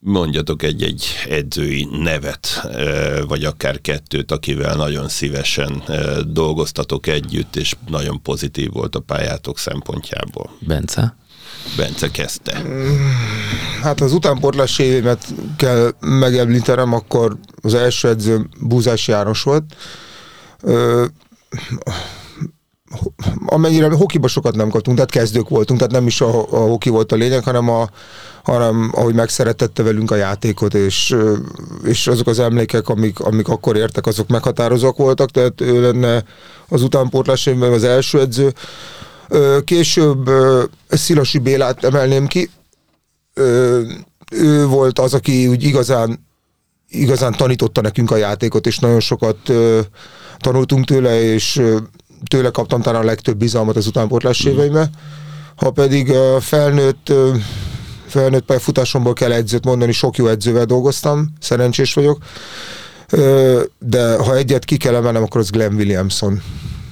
[0.00, 2.68] mondjatok egy-egy edzői nevet,
[3.28, 5.82] vagy akár kettőt, akivel nagyon szívesen
[6.26, 10.50] dolgoztatok együtt, és nagyon pozitív volt a pályátok szempontjából.
[10.58, 11.16] Bence?
[11.76, 12.62] Bence kezdte.
[13.82, 19.76] Hát az utánportlás évemet kell megemlítenem, akkor az első edző Búzás János volt
[23.46, 27.12] amennyire hokiba sokat nem kaptunk, tehát kezdők voltunk, tehát nem is a, a hoki volt
[27.12, 27.88] a lényeg, hanem, a,
[28.42, 31.16] hanem ahogy megszeretette velünk a játékot, és,
[31.84, 36.24] és azok az emlékek, amik, amik akkor értek, azok meghatározók voltak, tehát ő lenne
[36.68, 38.52] az utánpótlás az első edző.
[39.64, 40.30] Később
[40.88, 42.50] Szilasi Bélát emelném ki,
[44.30, 46.30] ő volt az, aki úgy igazán
[46.92, 49.36] igazán tanította nekünk a játékot, és nagyon sokat
[50.38, 51.62] tanultunk tőle, és
[52.32, 54.90] tőle kaptam talán a legtöbb bizalmat az utánpótlás éveimbe.
[55.56, 57.12] Ha pedig felnőtt
[58.06, 62.18] felnőtt pályafutásomból kell edzőt mondani, sok jó edzővel dolgoztam, szerencsés vagyok,
[63.78, 66.42] de ha egyet ki kell emelnem, akkor az Glenn Williamson,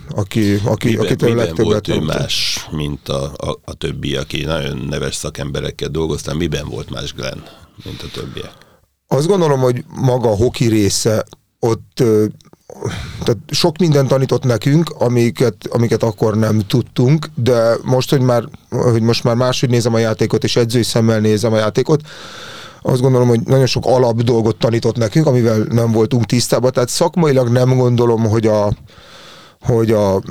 [0.08, 4.44] aki, aki, miben, aki miben legtöbbet volt ő más, mint a, a, a többi, aki
[4.44, 7.38] nagyon neves szakemberekkel dolgoztam, miben volt más Glenn,
[7.84, 8.52] mint a többiek?
[9.06, 11.24] Azt gondolom, hogy maga a hoki része
[11.58, 12.02] ott
[13.24, 19.02] tehát sok mindent tanított nekünk, amiket, amiket akkor nem tudtunk, de most, hogy már, hogy
[19.02, 22.00] most már máshogy nézem a játékot, és edzői szemmel nézem a játékot,
[22.82, 27.48] azt gondolom, hogy nagyon sok alap dolgot tanított nekünk, amivel nem voltunk tisztában, tehát szakmailag
[27.48, 28.72] nem gondolom, hogy a,
[29.60, 30.22] hogy a,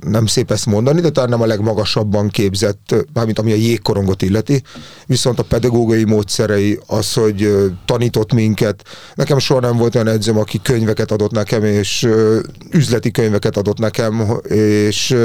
[0.00, 4.62] nem szép ezt mondani, de talán nem a legmagasabban képzett, mármint ami a jégkorongot illeti,
[5.06, 7.48] viszont a pedagógiai módszerei, az, hogy
[7.84, 8.82] tanított minket.
[9.14, 12.08] Nekem soha nem volt olyan edzőm, aki könyveket adott nekem, és
[12.70, 15.16] üzleti könyveket adott nekem, és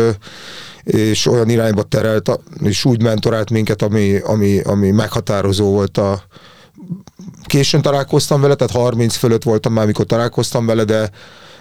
[0.83, 6.23] és olyan irányba terelt, és úgy mentorált minket, ami, ami, ami meghatározó volt a,
[7.45, 11.09] későn találkoztam vele, tehát 30 fölött voltam már, amikor találkoztam vele, de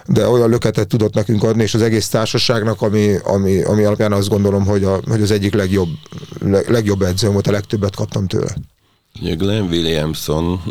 [0.06, 4.28] de olyan löketet tudott nekünk adni, és az egész társaságnak, ami, ami, ami alapján azt
[4.28, 5.88] gondolom, hogy, a, hogy az egyik legjobb,
[6.66, 8.54] legjobb edzőm volt, a legtöbbet kaptam tőle.
[9.20, 10.62] Glenn Williamson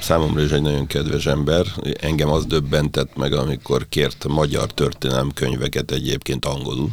[0.00, 1.66] számomra is egy nagyon kedves ember.
[2.00, 6.90] Engem az döbbentett meg, amikor kért magyar történelem könyveket egyébként angolul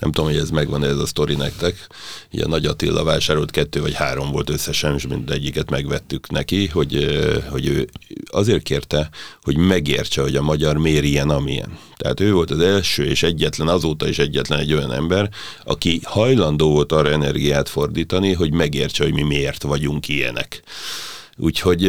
[0.00, 1.86] nem tudom, hogy ez megvan ez a sztori nektek.
[2.30, 7.66] Ilyen Nagy Attila vásárolt kettő vagy három volt összesen, és mindegyiket megvettük neki, hogy, hogy
[7.66, 7.88] ő
[8.26, 9.08] azért kérte,
[9.42, 11.78] hogy megértse, hogy a magyar miért ilyen, amilyen.
[11.96, 15.30] Tehát ő volt az első és egyetlen, azóta is egyetlen egy olyan ember,
[15.64, 20.62] aki hajlandó volt arra energiát fordítani, hogy megértse, hogy mi miért vagyunk ilyenek.
[21.38, 21.80] Úgyhogy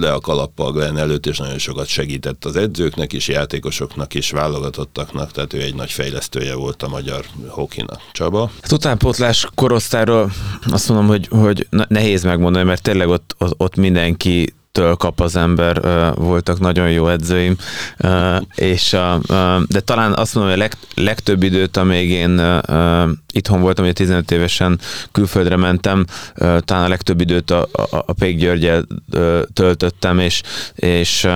[0.00, 5.30] le a kalappal Glenn előtt, és nagyon sokat segített az edzőknek is, játékosoknak is, válogatottaknak,
[5.30, 8.00] tehát ő egy nagy fejlesztője volt a magyar hokinak.
[8.12, 8.50] Csaba?
[8.62, 10.32] Hát utánpótlás korosztályról
[10.70, 15.80] azt mondom, hogy, hogy nehéz megmondani, mert tényleg ott, ott mindenki től kap az ember,
[16.14, 17.56] voltak nagyon jó edzőim,
[18.54, 19.20] és a,
[19.68, 22.60] de talán azt mondom, hogy a leg, legtöbb időt, amíg én
[23.32, 24.78] itthon voltam, hogy 15 évesen
[25.12, 26.04] külföldre mentem,
[26.34, 28.84] talán a legtöbb időt a, a, a Pék Györgyel
[29.52, 30.42] töltöttem, és,
[30.74, 31.28] és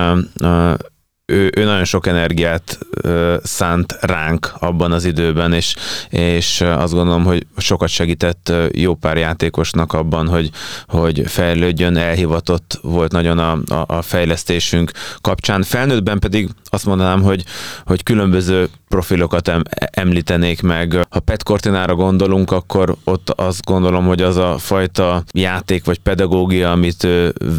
[1.31, 5.75] ő, ő nagyon sok energiát ö, szánt ránk abban az időben, és,
[6.09, 10.49] és azt gondolom, hogy sokat segített jó pár játékosnak abban, hogy,
[10.87, 15.63] hogy fejlődjön, elhivatott volt nagyon a, a, a fejlesztésünk kapcsán.
[15.63, 17.43] Felnőttben pedig azt mondanám, hogy,
[17.85, 19.61] hogy különböző profilokat em,
[19.91, 21.05] említenék meg.
[21.09, 26.71] Ha Pet Cortinára gondolunk, akkor ott azt gondolom, hogy az a fajta játék vagy pedagógia,
[26.71, 27.07] amit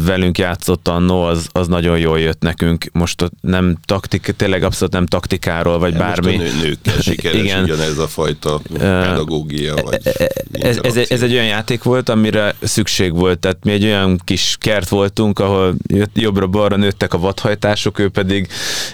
[0.05, 2.85] velünk játszott annó, az, az nagyon jól jött nekünk.
[2.91, 6.35] Most ott nem taktik, tényleg abszolút nem taktikáról, vagy nem bármi.
[6.35, 7.63] Most a nő, nőkkel sikeres Igen.
[7.63, 9.75] ugyanez a fajta pedagógia.
[9.75, 13.39] Vagy e, e, ez, ez, ez egy olyan játék volt, amire szükség volt.
[13.39, 15.75] Tehát mi egy olyan kis kert voltunk, ahol
[16.13, 18.47] jobbra-balra nőttek a vadhajtások, ő pedig,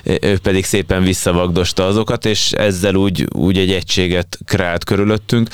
[0.04, 5.50] ő pedig szépen visszavagdosta azokat, és ezzel úgy, úgy egy egységet kreált körülöttünk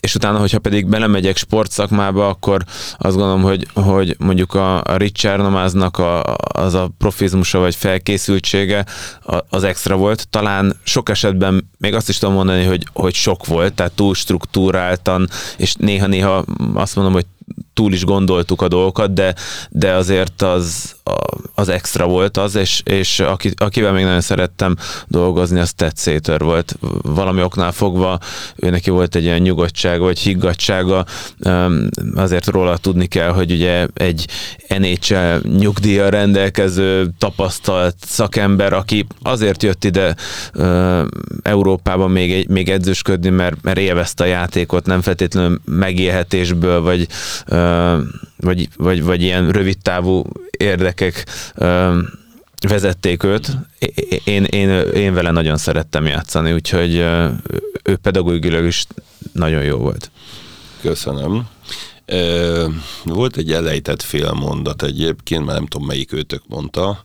[0.00, 2.64] és utána, hogyha pedig belemegyek sportszakmába, akkor
[2.98, 8.86] azt gondolom, hogy, hogy mondjuk a, a Richard Namáznak a, az a profizmusa vagy felkészültsége
[9.48, 10.28] az extra volt.
[10.28, 15.28] Talán sok esetben még azt is tudom mondani, hogy, hogy sok volt, tehát túl struktúráltan,
[15.56, 16.44] és néha-néha
[16.74, 17.26] azt mondom, hogy
[17.74, 19.34] túl is gondoltuk a dolgokat, de,
[19.70, 20.95] de azért az,
[21.54, 26.78] az extra volt az, és, és aki, akivel még nagyon szerettem dolgozni, az Ted volt.
[27.02, 28.18] Valami oknál fogva
[28.56, 31.04] ő neki volt egy ilyen nyugodtság vagy higgadtsága,
[32.14, 34.28] azért róla tudni kell, hogy ugye egy
[34.78, 40.16] NHL nyugdíja rendelkező tapasztalt szakember, aki azért jött ide
[41.42, 47.06] Európában még, még edzősködni, mert, mert élvezte a játékot, nem feltétlenül megélhetésből, vagy
[48.36, 50.24] vagy, vagy, vagy ilyen rövidtávú
[50.56, 51.24] érdekek
[52.68, 53.56] vezették őt.
[54.24, 56.94] Én, én, én vele nagyon szerettem játszani, úgyhogy
[57.82, 58.84] ő pedagógilag is
[59.32, 60.10] nagyon jó volt.
[60.80, 61.48] Köszönöm.
[63.04, 67.02] Volt egy elejtett félmondat egyébként, mert nem tudom melyik őtök mondta,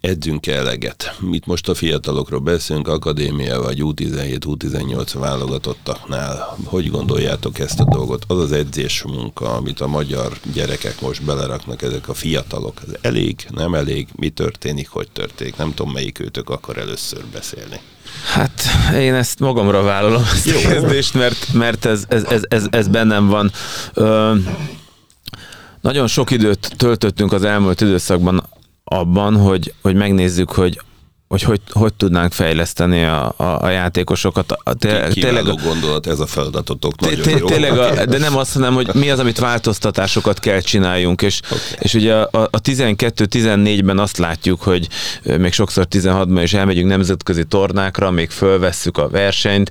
[0.00, 1.16] edzünk eleget.
[1.20, 6.56] Mit most a fiatalokról beszélünk, akadémia vagy U17, U18 válogatottaknál.
[6.64, 8.24] Hogy gondoljátok ezt a dolgot?
[8.28, 13.46] Az az edzés munka, amit a magyar gyerekek most beleraknak, ezek a fiatalok, ez elég,
[13.50, 15.56] nem elég, mi történik, hogy történik?
[15.56, 17.80] Nem tudom, melyik őtök akar először beszélni.
[18.32, 18.62] Hát
[18.94, 20.56] én ezt magamra vállalom, ezt Jó.
[20.56, 23.50] a kérdést, mert, mert ez, ez, ez, ez, ez bennem van.
[23.94, 24.34] Ö,
[25.80, 28.48] nagyon sok időt töltöttünk az elmúlt időszakban
[28.84, 30.80] abban, hogy, hogy megnézzük, hogy
[31.28, 34.58] hogy hogy, hogy tudnánk fejleszteni a, a, a játékosokat.
[34.78, 37.46] Té, tényleg a gondolat, ez a feladatotok nagyon té, jó.
[37.46, 41.58] Tényleg, a, de nem azt, hanem, hogy mi az, amit változtatásokat kell csináljunk, és, okay.
[41.78, 44.88] és ugye a, a 12-14-ben azt látjuk, hogy
[45.38, 49.70] még sokszor 16-ban is elmegyünk nemzetközi tornákra, még fölvesszük a versenyt.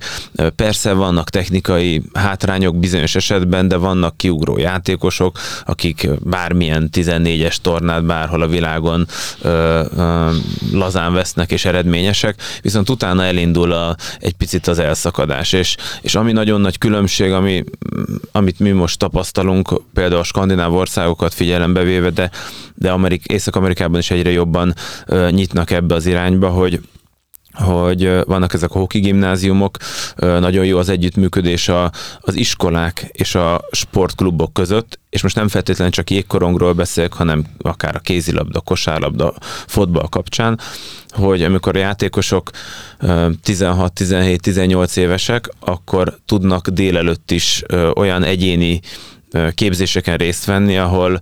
[0.55, 8.41] Persze vannak technikai hátrányok bizonyos esetben, de vannak kiugró játékosok, akik bármilyen 14-es tornát bárhol
[8.41, 9.07] a világon
[9.41, 10.29] ö, ö,
[10.71, 16.31] lazán vesznek és eredményesek, viszont utána elindul a, egy picit az elszakadás, és, és ami
[16.31, 17.63] nagyon nagy különbség, ami,
[18.31, 22.31] amit mi most tapasztalunk, például a skandináv országokat figyelembe véve, de,
[22.75, 24.73] de Amerik, Észak-Amerikában is egyre jobban
[25.07, 26.81] uh, nyitnak ebbe az irányba, hogy
[27.53, 29.77] hogy vannak ezek a hoki gimnáziumok,
[30.15, 35.93] nagyon jó az együttműködés a, az iskolák és a sportklubok között, és most nem feltétlenül
[35.93, 39.33] csak jégkorongról beszélek, hanem akár a kézilabda, kosárlabda,
[39.67, 40.59] fotball kapcsán,
[41.13, 42.49] hogy amikor a játékosok
[43.43, 47.63] 16, 17, 18 évesek, akkor tudnak délelőtt is
[47.95, 48.79] olyan egyéni
[49.55, 51.19] képzéseken részt venni, ahol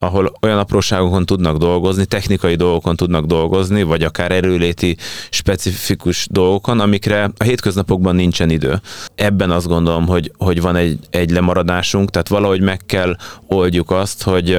[0.00, 4.96] ahol olyan apróságokon tudnak dolgozni, technikai dolgokon tudnak dolgozni, vagy akár erőléti
[5.30, 8.80] specifikus dolgokon, amikre a hétköznapokban nincsen idő.
[9.14, 14.22] Ebben azt gondolom, hogy, hogy van egy, egy lemaradásunk, tehát valahogy meg kell oldjuk azt,
[14.22, 14.58] hogy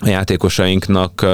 [0.00, 1.26] a játékosainknak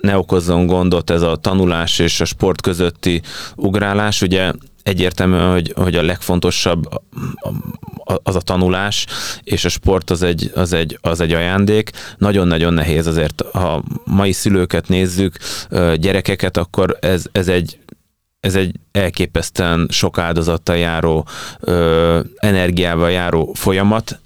[0.00, 3.22] ne okozzon gondot ez a tanulás és a sport közötti
[3.56, 4.22] ugrálás.
[4.22, 4.52] Ugye
[4.82, 6.88] egyértelmű, hogy, hogy a legfontosabb
[8.22, 9.06] az a tanulás,
[9.42, 11.90] és a sport az egy, az egy, az egy ajándék.
[12.18, 15.36] Nagyon-nagyon nehéz azért, ha mai szülőket nézzük,
[15.96, 17.78] gyerekeket, akkor ez, ez egy
[18.40, 21.26] ez egy elképesztően sok áldozattal járó,
[21.60, 24.20] ö, energiával járó folyamat,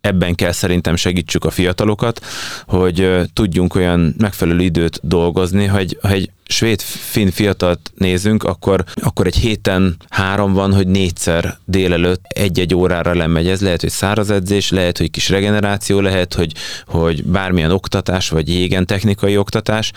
[0.00, 2.24] ebben kell szerintem segítsük a fiatalokat,
[2.66, 9.36] hogy tudjunk olyan megfelelő időt dolgozni, hogy ha egy svéd-finn fiatalt nézünk, akkor, akkor egy
[9.36, 13.48] héten három van, hogy négyszer délelőtt egy-egy órára lemegy.
[13.48, 16.52] Ez lehet, hogy száraz edzés, lehet, hogy kis regeneráció, lehet, hogy,
[16.86, 19.92] hogy bármilyen oktatás, vagy jégen technikai oktatás.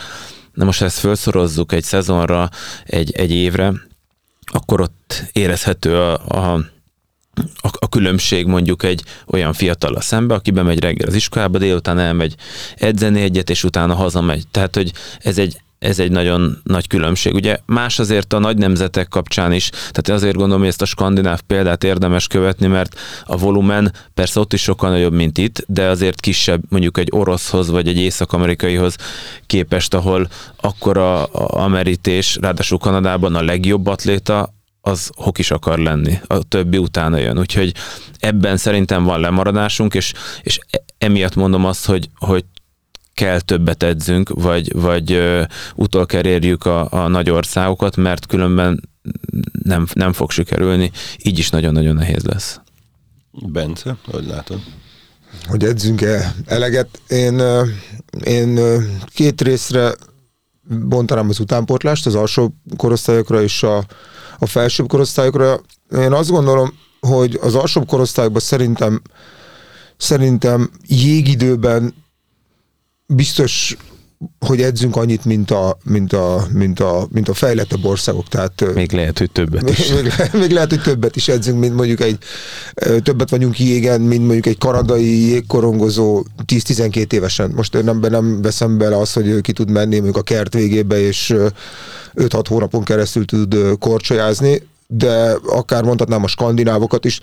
[0.54, 2.50] Na most ha ezt felszorozzuk egy szezonra,
[2.86, 3.74] egy, egy évre,
[4.52, 6.66] akkor ott érezhető a, a
[7.62, 12.00] a, a különbség mondjuk egy olyan fiatal a szembe, aki bemegy reggel az iskolába, délután
[12.00, 12.36] elmegy
[12.76, 14.44] edzeni egyet, és utána hazamegy.
[14.52, 17.34] Tehát, hogy ez egy, ez egy nagyon nagy különbség.
[17.34, 21.42] Ugye más azért a nagy nemzetek kapcsán is, tehát azért gondolom, hogy ezt a skandináv
[21.42, 26.20] példát érdemes követni, mert a volumen persze ott is sokkal nagyobb, mint itt, de azért
[26.20, 28.96] kisebb mondjuk egy oroszhoz vagy egy észak-amerikaihoz
[29.46, 36.20] képest, ahol akkor a, a amerités, ráadásul Kanadában a legjobb atléta, az hokis akar lenni,
[36.28, 37.40] a többi utána jön.
[37.40, 37.74] Úgyhogy
[38.20, 42.46] ebben szerintem van lemaradásunk, és, és e, emiatt mondom azt, hogy, hogy
[43.14, 45.22] kell többet edzünk, vagy, vagy
[45.76, 48.90] utol kerérjük a, a nagy országokat, mert különben
[49.64, 52.60] nem, nem fog sikerülni, így is nagyon-nagyon nehéz lesz.
[53.32, 54.60] Bence, hogy látod?
[55.48, 57.02] Hogy edzünk-e eleget?
[57.08, 57.42] Én,
[58.24, 58.60] én
[59.08, 59.96] két részre
[60.68, 63.86] bontanám az utánpótlást, az alsó korosztályokra és a,
[64.42, 65.62] a felsőbb korosztályokra.
[65.92, 69.02] Én azt gondolom, hogy az alsóbb korosztályokban szerintem
[69.98, 71.94] szerintem jégidőben
[73.06, 73.78] biztos
[74.40, 78.28] hogy edzünk annyit, mint a, mint a, mint a, mint a fejlettebb országok.
[78.28, 79.92] Tehát, még lehet, hogy többet is.
[79.92, 82.18] Még, még, lehet, hogy többet is edzünk, mint mondjuk egy,
[83.04, 87.52] többet vagyunk jégen, mint mondjuk egy kanadai jégkorongozó 10-12 évesen.
[87.56, 91.34] Most nem, nem veszem bele azt, hogy ki tud menni mondjuk a kert végébe, és
[92.16, 97.20] 5-6 hónapon keresztül tud korcsolyázni, de akár mondhatnám a skandinávokat is.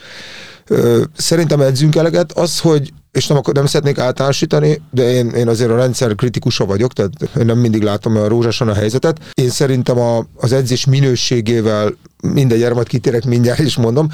[1.16, 2.32] Szerintem edzünk eleget.
[2.32, 6.92] Az, hogy és nem, nem szeretnék általánosítani, de én, én azért a rendszer kritikusa vagyok,
[6.92, 9.20] tehát én nem mindig látom a rózsásan a helyzetet.
[9.32, 14.08] Én szerintem a, az edzés minőségével mindegy, erre majd kitérek mindjárt is mondom,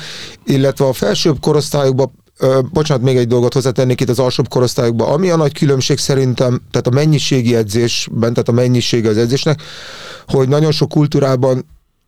[0.45, 2.13] illetve a felsőbb korosztályokban
[2.73, 5.13] bocsánat, még egy dolgot hozzátennék itt az alsóbb korosztályokban.
[5.13, 9.63] Ami a nagy különbség szerintem, tehát a mennyiségi edzésben, tehát a mennyisége az edzésnek,
[10.27, 11.67] hogy nagyon sok kultúrában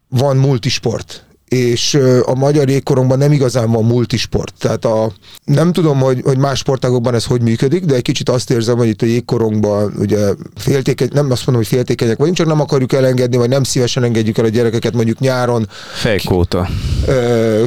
[0.09, 4.55] van multisport és a magyar jégkorongban nem igazán van multisport.
[4.59, 5.13] Tehát a,
[5.45, 8.89] nem tudom, hogy, hogy más sportágokban ez hogy működik, de egy kicsit azt érzem, hogy
[8.89, 10.19] itt a jégkorongban ugye
[10.57, 14.38] féltékeny, nem azt mondom, hogy féltékenyek vagyunk, csak nem akarjuk elengedni, vagy nem szívesen engedjük
[14.38, 15.69] el a gyerekeket mondjuk nyáron.
[15.92, 16.69] Fejkóta.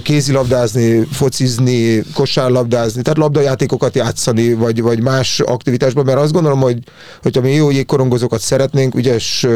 [0.03, 6.77] Kézilabdázni, focizni, kosárlabdázni, tehát labdajátékokat játszani, vagy, vagy más aktivitásban, mert azt gondolom, hogy
[7.21, 9.47] hogyha mi jó jégkorongozókat szeretnénk, ügyes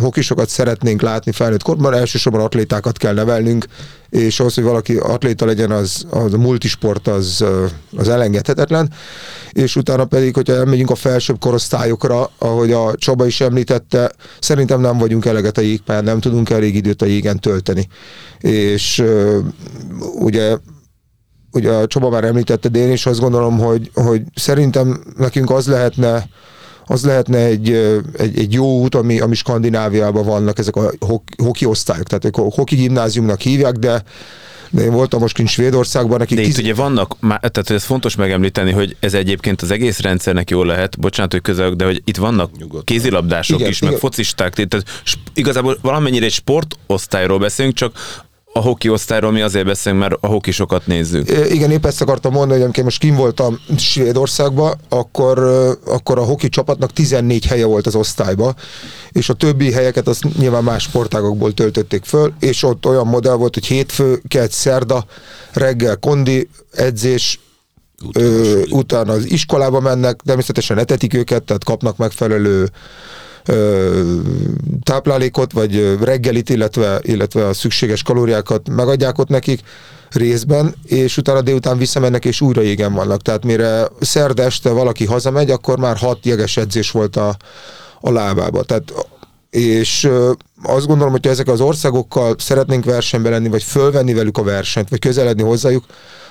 [0.00, 3.66] hokisokat szeretnénk látni felnőtt korban, elsősorban atlétákat kell nevelnünk,
[4.10, 7.44] és ahhoz, hogy valaki atléta legyen, az, az a multisport az,
[7.96, 8.92] az elengedhetetlen,
[9.52, 14.98] és utána pedig, hogyha elmegyünk a felsőbb korosztályokra, ahogy a Csaba is említette, szerintem nem
[14.98, 17.88] vagyunk eleget a jégpályán, nem tudunk elég időt a jégen tölteni.
[18.40, 19.04] És
[20.18, 20.56] ugye
[21.52, 25.66] ugye a Csaba már említette, de én is azt gondolom, hogy, hogy szerintem nekünk az
[25.66, 26.28] lehetne
[26.92, 27.70] az lehetne egy,
[28.16, 30.92] egy, egy jó út, ami, ami Skandináviában vannak ezek a
[31.42, 34.02] hoki osztályok, tehát a hoki gimnáziumnak hívják, de
[34.74, 36.36] de én voltam most kint Svédországban, nekik...
[36.36, 36.58] De itt tiz...
[36.58, 41.32] ugye vannak, tehát ez fontos megemlíteni, hogy ez egyébként az egész rendszernek jól lehet, bocsánat,
[41.32, 42.84] hogy közelök, de hogy itt vannak Nyugodtan.
[42.84, 43.90] kézilabdások igen, is, igen.
[43.92, 44.84] meg focisták, tehát
[45.34, 47.92] igazából valamennyire egy sportosztályról beszélünk, csak
[48.52, 51.30] a hoki osztályról mi azért beszélünk, mert a hokisokat nézzük.
[51.50, 55.38] Igen, épp ezt akartam mondani, hogy amikor most kim voltam Svédországban, akkor,
[55.86, 58.54] akkor a hoki csapatnak 14 helye volt az osztályba,
[59.10, 63.54] és a többi helyeket azt nyilván más sportágokból töltötték föl, és ott olyan modell volt,
[63.54, 65.04] hogy hétfő, kett, szerda,
[65.52, 67.40] reggel kondi, edzés,
[68.04, 72.70] utána, ö, utána az iskolába mennek, természetesen etetik őket, tehát kapnak megfelelő
[74.82, 79.60] táplálékot, vagy reggelit, illetve, illetve a szükséges kalóriákat megadják ott nekik
[80.10, 83.22] részben, és utána délután visszamennek, és újra jégen vannak.
[83.22, 87.36] Tehát mire szerda este valaki hazamegy, akkor már hat jeges edzés volt a,
[88.00, 88.62] a lábába.
[88.62, 88.92] Tehát
[89.50, 90.08] és
[90.62, 94.98] azt gondolom, hogy ezek az országokkal szeretnénk versenyben lenni, vagy fölvenni velük a versenyt, vagy
[94.98, 95.84] közeledni hozzájuk,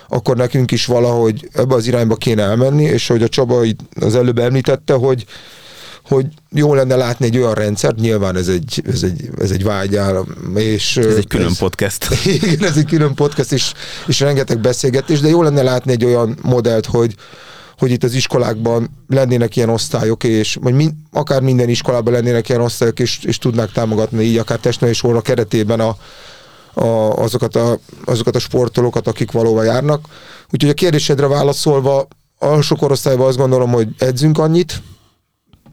[0.07, 3.63] akkor nekünk is valahogy ebbe az irányba kéne elmenni, és hogy a Csaba
[3.99, 5.25] az előbb említette, hogy
[6.07, 10.25] hogy jó lenne látni egy olyan rendszert, nyilván ez egy, ez egy, ez egy vágyál,
[10.55, 10.97] és...
[10.97, 12.07] Ez egy külön ez, podcast.
[12.25, 13.73] Igen, ez egy külön podcast, és,
[14.07, 17.15] és rengeteg beszélgetés, de jó lenne látni egy olyan modellt, hogy,
[17.77, 22.61] hogy itt az iskolákban lennének ilyen osztályok, és vagy min, akár minden iskolában lennének ilyen
[22.61, 25.95] osztályok, és, és tudnák támogatni így akár testnevelés óra keretében a,
[26.73, 30.05] a, azokat, a, azokat a sportolókat, akik valóban járnak.
[30.51, 32.07] Úgyhogy a kérdésedre válaszolva,
[32.39, 34.81] alsó korosztályban azt gondolom, hogy edzünk annyit,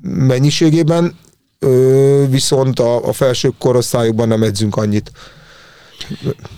[0.00, 1.18] mennyiségében,
[2.28, 5.12] viszont a, a felső korosztályokban nem edzünk annyit.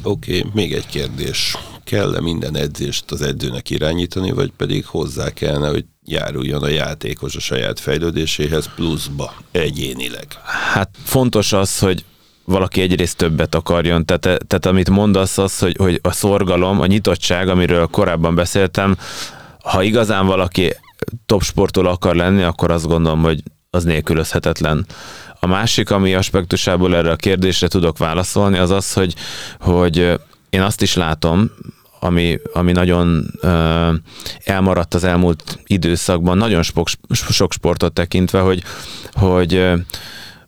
[0.02, 1.56] Oké, okay, még egy kérdés.
[1.84, 7.40] Kell-e minden edzést az edzőnek irányítani, vagy pedig hozzá kellene, hogy járuljon a játékos a
[7.40, 10.26] saját fejlődéséhez pluszba, egyénileg?
[10.72, 12.04] Hát fontos az, hogy
[12.44, 14.04] valaki egyrészt többet akarjon.
[14.04, 18.96] Tehát, tehát amit mondasz az, hogy, hogy a szorgalom, a nyitottság, amiről korábban beszéltem,
[19.62, 20.74] ha igazán valaki
[21.26, 24.86] top sportoló akar lenni, akkor azt gondolom, hogy az nélkülözhetetlen.
[25.40, 29.14] A másik, ami aspektusából erre a kérdésre tudok válaszolni, az az, hogy,
[29.60, 30.20] hogy
[30.50, 31.50] én azt is látom,
[32.00, 33.94] ami, ami nagyon uh,
[34.44, 38.62] elmaradt az elmúlt időszakban, nagyon sok, sok sportot tekintve, hogy,
[39.12, 39.78] hogy uh,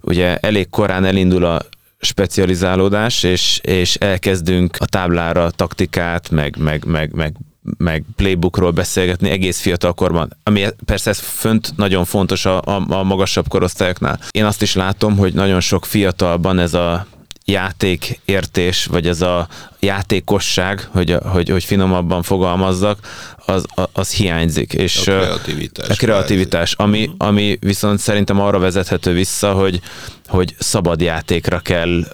[0.01, 1.61] ugye elég korán elindul a
[2.01, 7.37] specializálódás, és, és elkezdünk a táblára taktikát, meg, meg, meg, meg
[7.77, 13.03] meg playbookról beszélgetni egész fiatal korban, ami persze ez fönt nagyon fontos a, a, a
[13.03, 14.21] magasabb korosztályoknál.
[14.31, 17.07] Én azt is látom, hogy nagyon sok fiatalban ez a
[17.45, 19.49] játékértés, vagy ez a
[19.87, 22.99] játékosság, hogy, hogy, hogy finomabban fogalmazzak,
[23.47, 24.73] az, az hiányzik.
[24.73, 25.89] És a kreativitás.
[25.89, 29.81] A kreativitás, ami, ami viszont szerintem arra vezethető vissza, hogy,
[30.27, 32.07] hogy szabad játékra kell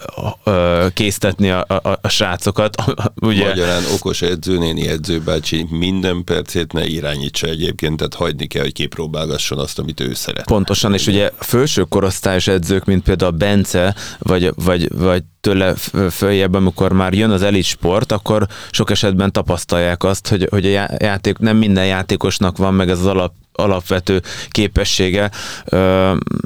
[0.45, 2.83] ö, késztetni a, a, a srácokat.
[3.21, 3.49] Ugye?
[3.49, 9.79] Magyarán okos edzőnéni edzőbácsi minden percét ne irányítsa egyébként, tehát hagyni kell, hogy kipróbálgasson azt,
[9.79, 10.45] amit ő szeret.
[10.45, 15.75] Pontosan, és ugye felső korosztályos edzők, mint például Bence, vagy, vagy, vagy tőle
[16.11, 20.89] följebb, amikor már jön az elit sport, akkor sok esetben tapasztalják azt, hogy, hogy a
[20.99, 25.31] játék, nem minden játékosnak van meg ez az alap alapvető képessége.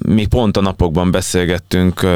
[0.08, 2.06] Mi pont a napokban beszélgettünk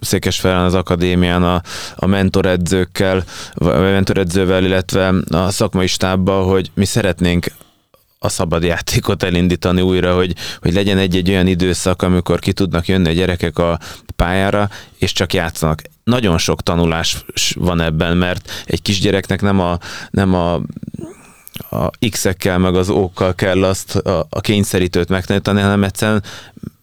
[0.00, 1.62] Székesfelen az akadémián a,
[1.96, 7.46] a mentoredzőkkel, a mentoredzővel, illetve a szakmai stábbal, hogy mi szeretnénk
[8.18, 13.08] a szabad játékot elindítani újra, hogy, hogy legyen egy-egy olyan időszak, amikor ki tudnak jönni
[13.08, 13.78] a gyerekek a
[14.16, 15.82] pályára, és csak játszanak.
[16.10, 19.78] Nagyon sok tanulás van ebben, mert egy kisgyereknek nem a,
[20.10, 20.60] nem a
[21.70, 26.22] a X-ekkel, meg az ókkal kell azt a, a kényszerítőt megtanítani, hanem egyszerűen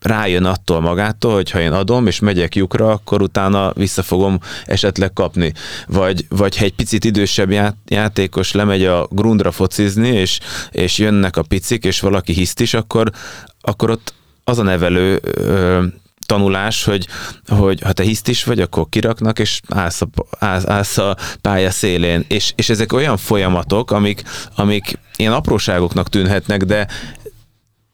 [0.01, 5.13] rájön attól magától, hogy ha én adom és megyek lyukra, akkor utána vissza fogom esetleg
[5.13, 5.53] kapni.
[5.87, 10.39] Vagy, vagy ha egy picit idősebb játékos lemegy a grundra focizni, és,
[10.71, 13.11] és jönnek a picik, és valaki hiszt is, akkor,
[13.61, 14.13] akkor ott
[14.43, 15.83] az a nevelő ö,
[16.25, 17.07] tanulás, hogy,
[17.47, 20.07] hogy ha te hiszt is vagy, akkor kiraknak, és állsz a,
[20.39, 22.25] állsz, állsz a pálya szélén.
[22.27, 24.23] És, és ezek olyan folyamatok, amik,
[24.55, 26.87] amik ilyen apróságoknak tűnhetnek, de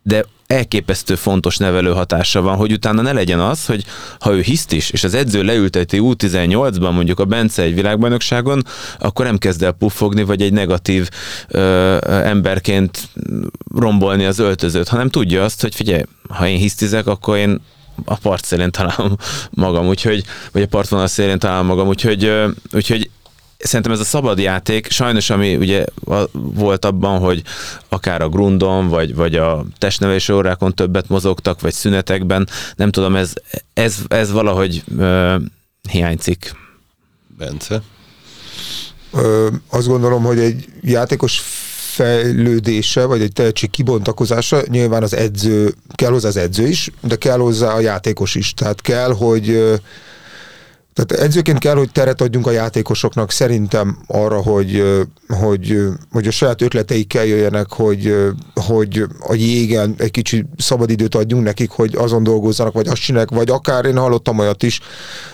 [0.03, 3.84] de elképesztő fontos nevelő hatása van, hogy utána ne legyen az, hogy
[4.19, 8.63] ha ő hiszt is, és az edző leülteti U18-ban mondjuk a Bence egy világbajnokságon,
[8.99, 11.09] akkor nem kezd el puffogni, vagy egy negatív
[11.47, 13.09] ö, emberként
[13.75, 17.61] rombolni az öltözőt, hanem tudja azt, hogy figyelj, ha én hisztizek, akkor én
[18.06, 19.16] a part szélén találom
[19.50, 22.32] magam, úgyhogy, vagy a partvonal szélén találom magam, úgyhogy,
[22.74, 23.10] úgyhogy
[23.58, 25.86] szerintem ez a szabad játék, sajnos ami ugye
[26.34, 27.43] volt abban, hogy
[27.89, 33.34] akár a grundon, vagy, vagy a testnevelési órákon többet mozogtak, vagy szünetekben, nem tudom, ez,
[33.74, 35.36] ez, ez valahogy ö,
[35.89, 36.56] hiányzik.
[37.38, 37.82] Bence?
[39.14, 41.41] Ö, azt gondolom, hogy egy játékos
[42.00, 47.38] fejlődése, vagy egy tehetség kibontakozása, nyilván az edző, kell hozzá az edző is, de kell
[47.38, 48.54] hozzá a játékos is.
[48.54, 49.80] Tehát kell, hogy
[50.93, 54.84] tehát edzőként kell, hogy teret adjunk a játékosoknak szerintem arra, hogy,
[55.28, 55.78] hogy,
[56.12, 58.16] hogy a saját ötleteikkel jöjjenek, hogy,
[58.56, 63.50] hogy a jégen egy kicsi szabadidőt adjunk nekik, hogy azon dolgozzanak, vagy azt csinálják, vagy
[63.50, 64.80] akár én hallottam olyat is.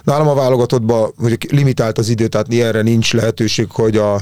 [0.03, 4.21] Nálam a válogatottban hogy limitált az idő, tehát ilyenre nincs lehetőség, hogy, a,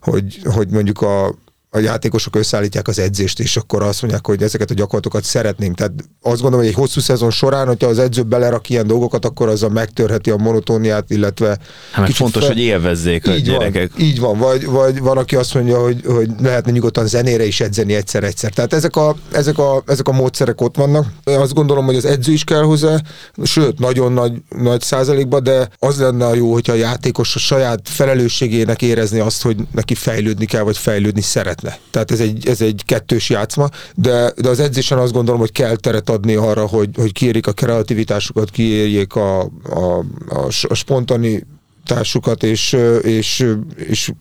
[0.00, 1.34] hogy, hogy mondjuk a
[1.70, 5.74] a játékosok összeállítják az edzést, és akkor azt mondják, hogy ezeket a gyakorlatokat szeretném.
[5.74, 5.92] Tehát
[6.22, 9.70] azt gondolom, hogy egy hosszú szezon során, hogyha az edző belerak ilyen dolgokat, akkor azzal
[9.70, 11.58] megtörheti a monotóniát, illetve...
[11.92, 12.52] Hát fontos, fel...
[12.52, 13.90] hogy élvezzék így a gyerekek.
[13.92, 17.60] Van, így van, vagy, vagy van, aki azt mondja, hogy, hogy lehetne nyugodtan zenére is
[17.60, 18.52] edzeni egyszer-egyszer.
[18.52, 21.06] Tehát ezek a, ezek, a, ezek a módszerek ott vannak.
[21.24, 23.00] Azt gondolom, hogy az edző is kell hozzá,
[23.42, 27.80] sőt, nagyon nagy, nagy százalékban, de az lenne a jó, hogyha a játékos a saját
[27.84, 31.90] felelősségének érezni azt, hogy neki fejlődni kell, vagy fejlődni szeretne lehetne.
[31.90, 35.76] Tehát ez egy, ez egy kettős játszma, de, de az edzésen azt gondolom, hogy kell
[35.76, 42.76] teret adni arra, hogy, hogy kiérjék a kreativitásukat, kiérjék a, a, a, a spontanitásukat, és,
[43.02, 43.46] és,
[43.76, 44.12] és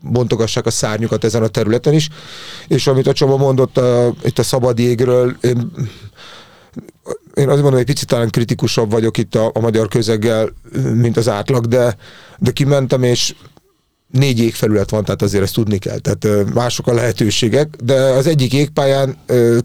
[0.00, 2.08] bontogassák a szárnyukat ezen a területen is.
[2.68, 5.70] És amit a Csaba mondott a, itt a szabad jégről, én,
[7.34, 10.52] én azt mondom, hogy egy picit talán kritikusabb vagyok itt a, a magyar közeggel,
[10.94, 11.96] mint az átlag, de,
[12.38, 13.34] de kimentem, és
[14.12, 15.98] négy égfelület van, tehát azért ezt tudni kell.
[15.98, 19.16] Tehát mások a lehetőségek, de az egyik égpályán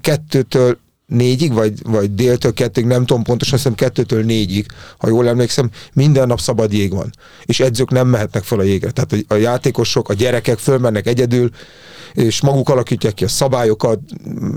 [0.01, 0.77] kettőtől
[1.07, 4.65] négyig, vagy, vagy déltől kettig, nem tudom pontosan, azt hiszem kettőtől négyig,
[4.97, 7.11] ha jól emlékszem, minden nap szabad jég van.
[7.45, 8.91] És edzők nem mehetnek fel a jégre.
[8.91, 11.49] Tehát a játékosok, a gyerekek fölmennek egyedül,
[12.13, 13.99] és maguk alakítják ki a szabályokat,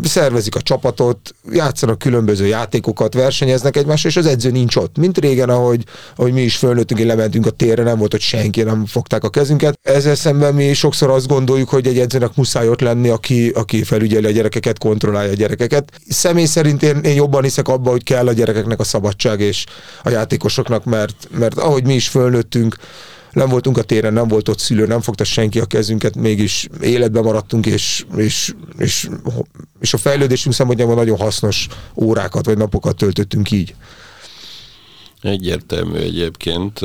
[0.03, 4.97] szervezik a csapatot, játszanak különböző játékokat, versenyeznek egymással, és az edző nincs ott.
[4.99, 5.85] Mint régen, ahogy,
[6.17, 9.79] ahogy mi is fölnőttünk, lementünk a térre, nem volt ott senki, nem fogták a kezünket.
[9.83, 14.27] Ezzel szemben mi sokszor azt gondoljuk, hogy egy edzőnek muszáj ott lenni, aki, aki felügyeli
[14.27, 15.93] a gyerekeket, kontrollálja a gyerekeket.
[16.09, 19.67] Személy szerint én, én jobban hiszek abba, hogy kell a gyerekeknek a szabadság és
[20.03, 22.77] a játékosoknak, mert, mert ahogy mi is fölnőttünk,
[23.33, 27.23] nem voltunk a téren, nem volt ott szülő, nem fogta senki a kezünket, mégis életben
[27.23, 29.09] maradtunk, és, és, és,
[29.81, 33.75] és a fejlődésünk szempontjából nagyon hasznos órákat vagy napokat töltöttünk így.
[35.23, 36.79] Egyértelmű egyébként,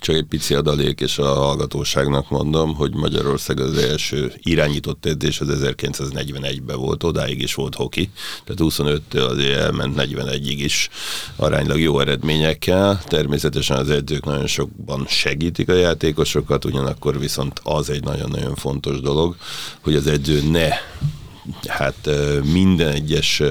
[0.00, 5.48] csak egy pici adalék, és a hallgatóságnak mondom, hogy Magyarország az első irányított edzés az
[5.50, 8.10] 1941-ben volt, odáig is volt hoki,
[8.44, 10.88] tehát 25-től azért elment 41-ig is
[11.36, 13.02] aránylag jó eredményekkel.
[13.06, 19.36] Természetesen az edzők nagyon sokban segítik a játékosokat, ugyanakkor viszont az egy nagyon-nagyon fontos dolog,
[19.80, 20.68] hogy az edző ne
[21.66, 22.10] hát
[22.52, 23.42] minden egyes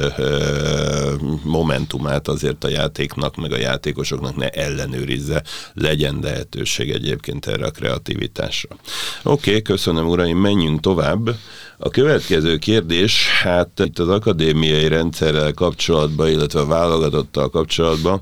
[1.43, 5.43] momentumát azért a játéknak, meg a játékosoknak ne ellenőrizze,
[5.73, 8.75] legyen lehetőség egyébként erre a kreativitásra.
[9.23, 11.35] Oké, okay, köszönöm uraim, menjünk tovább.
[11.77, 18.21] A következő kérdés, hát itt az akadémiai rendszerrel kapcsolatban, illetve a válogatottal kapcsolatban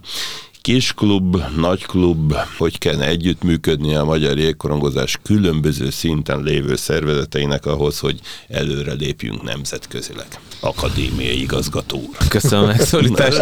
[0.63, 7.99] kis klub, nagy klub, hogy kell együttműködni a magyar jégkorongozás különböző szinten lévő szervezeteinek ahhoz,
[7.99, 10.27] hogy előre lépjünk nemzetközileg.
[10.59, 12.27] Akadémiai igazgató úr.
[12.27, 13.41] Köszönöm a megszólítást.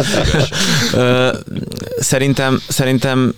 [1.98, 3.34] szerintem, szerintem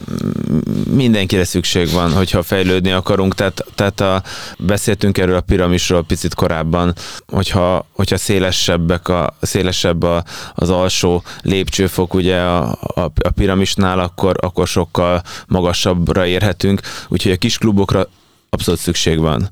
[0.91, 3.35] mindenkire szükség van, hogyha fejlődni akarunk.
[3.35, 4.23] Tehát, tehát a,
[4.59, 6.95] beszéltünk erről a piramisról picit korábban,
[7.27, 10.25] hogyha, hogyha szélesebbek a, szélesebb a,
[10.55, 17.33] az alsó lépcsőfok ugye a, a, a piramis Budapestnál, akkor, akkor sokkal magasabbra érhetünk, úgyhogy
[17.33, 18.09] a kis klubokra
[18.51, 19.51] abszolút szükség van.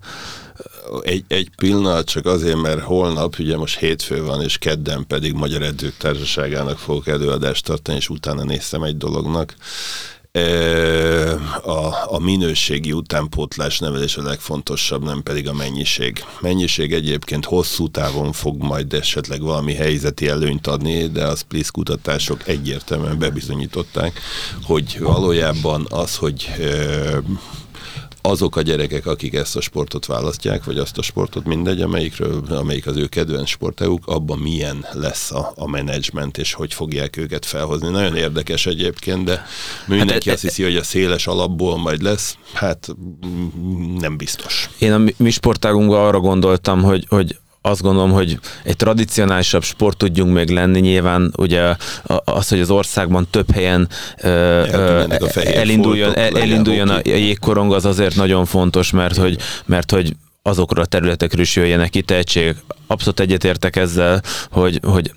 [1.03, 5.63] Egy, egy pillanat csak azért, mert holnap, ugye most hétfő van, és kedden pedig Magyar
[5.63, 9.55] Edzők Társaságának fogok előadást tartani, és utána néztem egy dolognak
[11.63, 16.25] a, a minőségi utánpótlás nevelés a legfontosabb, nem pedig a mennyiség.
[16.41, 22.49] Mennyiség egyébként hosszú távon fog majd esetleg valami helyzeti előnyt adni, de a SPLIS kutatások
[22.49, 24.21] egyértelműen bebizonyították,
[24.63, 26.51] hogy valójában az, hogy
[28.23, 32.87] azok a gyerekek, akik ezt a sportot választják, vagy azt a sportot, mindegy, amelyikről, amelyik
[32.87, 37.89] az ő kedvenc sportájuk, abban milyen lesz a, a menedzsment, és hogy fogják őket felhozni.
[37.89, 39.47] Nagyon érdekes egyébként, de
[39.87, 42.89] mindenki hát, azt hiszi, hogy a széles alapból majd lesz, hát
[43.99, 44.71] nem biztos.
[44.79, 50.33] Én a mi sportágunkban arra gondoltam, hogy, hogy azt gondolom, hogy egy tradicionálisabb sport tudjunk
[50.33, 51.77] még lenni, nyilván ugye
[52.25, 53.89] az, hogy az országban több helyen
[55.35, 60.87] elinduljon, el, elinduljon a jégkorong, az azért nagyon fontos, mert hogy, mert hogy azokra a
[60.87, 62.57] területekről is jöjjenek ki tehetségek.
[62.87, 65.13] Abszolút egyetértek ezzel, hogy, hogy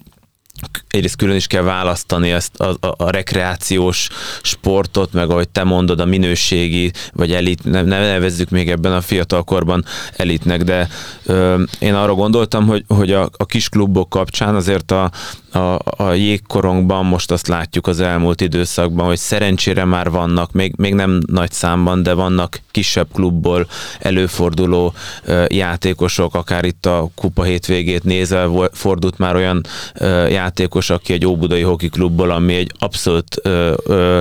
[0.95, 4.09] egyrészt külön is kell választani ezt a, a, a rekreációs
[4.41, 9.01] sportot, meg ahogy te mondod, a minőségi, vagy elit, ne, ne nevezzük még ebben a
[9.01, 9.85] fiatalkorban
[10.15, 10.89] elitnek, de
[11.25, 15.11] ö, én arra gondoltam, hogy, hogy a, a kis klubok kapcsán azért a,
[15.51, 20.93] a, a jégkorongban most azt látjuk az elmúlt időszakban, hogy szerencsére már vannak, még, még
[20.93, 23.67] nem nagy számban, de vannak kisebb klubból
[23.99, 24.93] előforduló
[25.23, 30.43] ö, játékosok, akár itt a kupa hétvégét nézve fordult már olyan ö, játékos,
[30.89, 34.19] aki egy Óbudai Hoki Klubból, ami egy abszolút ö, ö,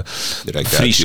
[0.63, 1.05] friss,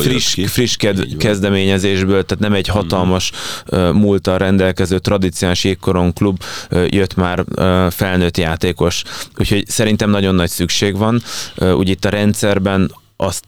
[0.00, 2.80] friss, friss ked, kezdeményezésből, tehát nem egy hmm.
[2.80, 3.32] hatalmas
[3.66, 3.96] hmm.
[3.96, 6.42] múltal rendelkező tradicionális jégkorong klub
[6.86, 7.44] jött már
[7.90, 9.02] felnőtt játékos.
[9.38, 11.22] Úgyhogy Úgyhogy szerintem nagyon nagy szükség van.
[11.58, 13.44] Úgy itt a rendszerben azt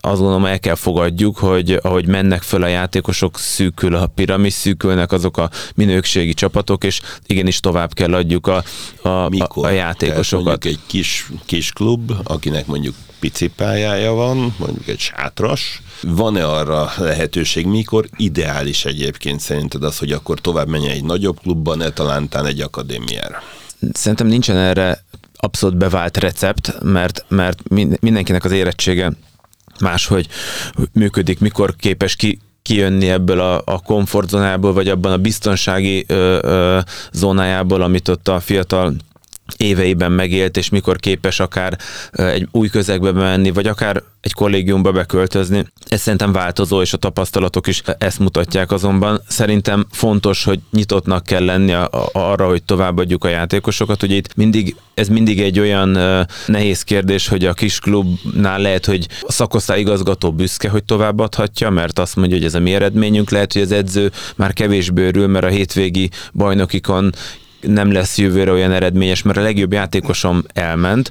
[0.00, 5.12] azt gondolom el kell fogadjuk, hogy ahogy mennek föl a játékosok, szűkül a piramis, szűkülnek
[5.12, 8.64] azok a minőségi csapatok, és igenis tovább kell adjuk a,
[9.02, 9.66] a, Mikor?
[9.66, 10.64] a játékosokat.
[10.64, 17.66] egy kis, kis klub, akinek mondjuk pici pályája van, mondjuk egy sátras, van-e arra lehetőség,
[17.66, 22.60] mikor ideális egyébként szerinted az, hogy akkor tovább menjen egy nagyobb klubban, ne talántán egy
[22.60, 23.42] akadémiára?
[23.92, 25.04] Szerintem nincsen erre
[25.36, 27.68] abszolút bevált recept, mert, mert
[28.00, 29.12] mindenkinek az érettsége
[29.80, 30.26] máshogy
[30.92, 36.78] működik, mikor képes ki, kijönni ebből a, a komfortzónából, vagy abban a biztonsági ö, ö,
[37.12, 38.94] zónájából, amit ott a fiatal
[39.56, 41.78] éveiben megélt, és mikor képes akár
[42.12, 45.66] egy új közegbe menni, vagy akár egy kollégiumba beköltözni.
[45.88, 49.20] Ez szerintem változó, és a tapasztalatok is ezt mutatják azonban.
[49.28, 54.02] Szerintem fontos, hogy nyitottnak kell lenni a, arra, hogy továbbadjuk a játékosokat.
[54.02, 55.98] Ugye itt mindig, ez mindig egy olyan
[56.46, 61.98] nehéz kérdés, hogy a kis klubnál lehet, hogy a szakosztály igazgató büszke, hogy továbbadhatja, mert
[61.98, 63.30] azt mondja, hogy ez a mi eredményünk.
[63.30, 67.12] Lehet, hogy az edző már kevésbé örül, mert a hétvégi bajnokikon
[67.60, 71.10] nem lesz jövőre olyan eredményes, mert a legjobb játékosom elment,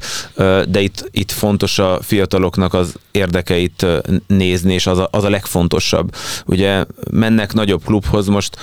[0.67, 3.85] de itt, itt fontos a fiataloknak az érdekeit
[4.27, 6.15] nézni, és az a, az a legfontosabb.
[6.45, 8.57] Ugye mennek nagyobb klubhoz, most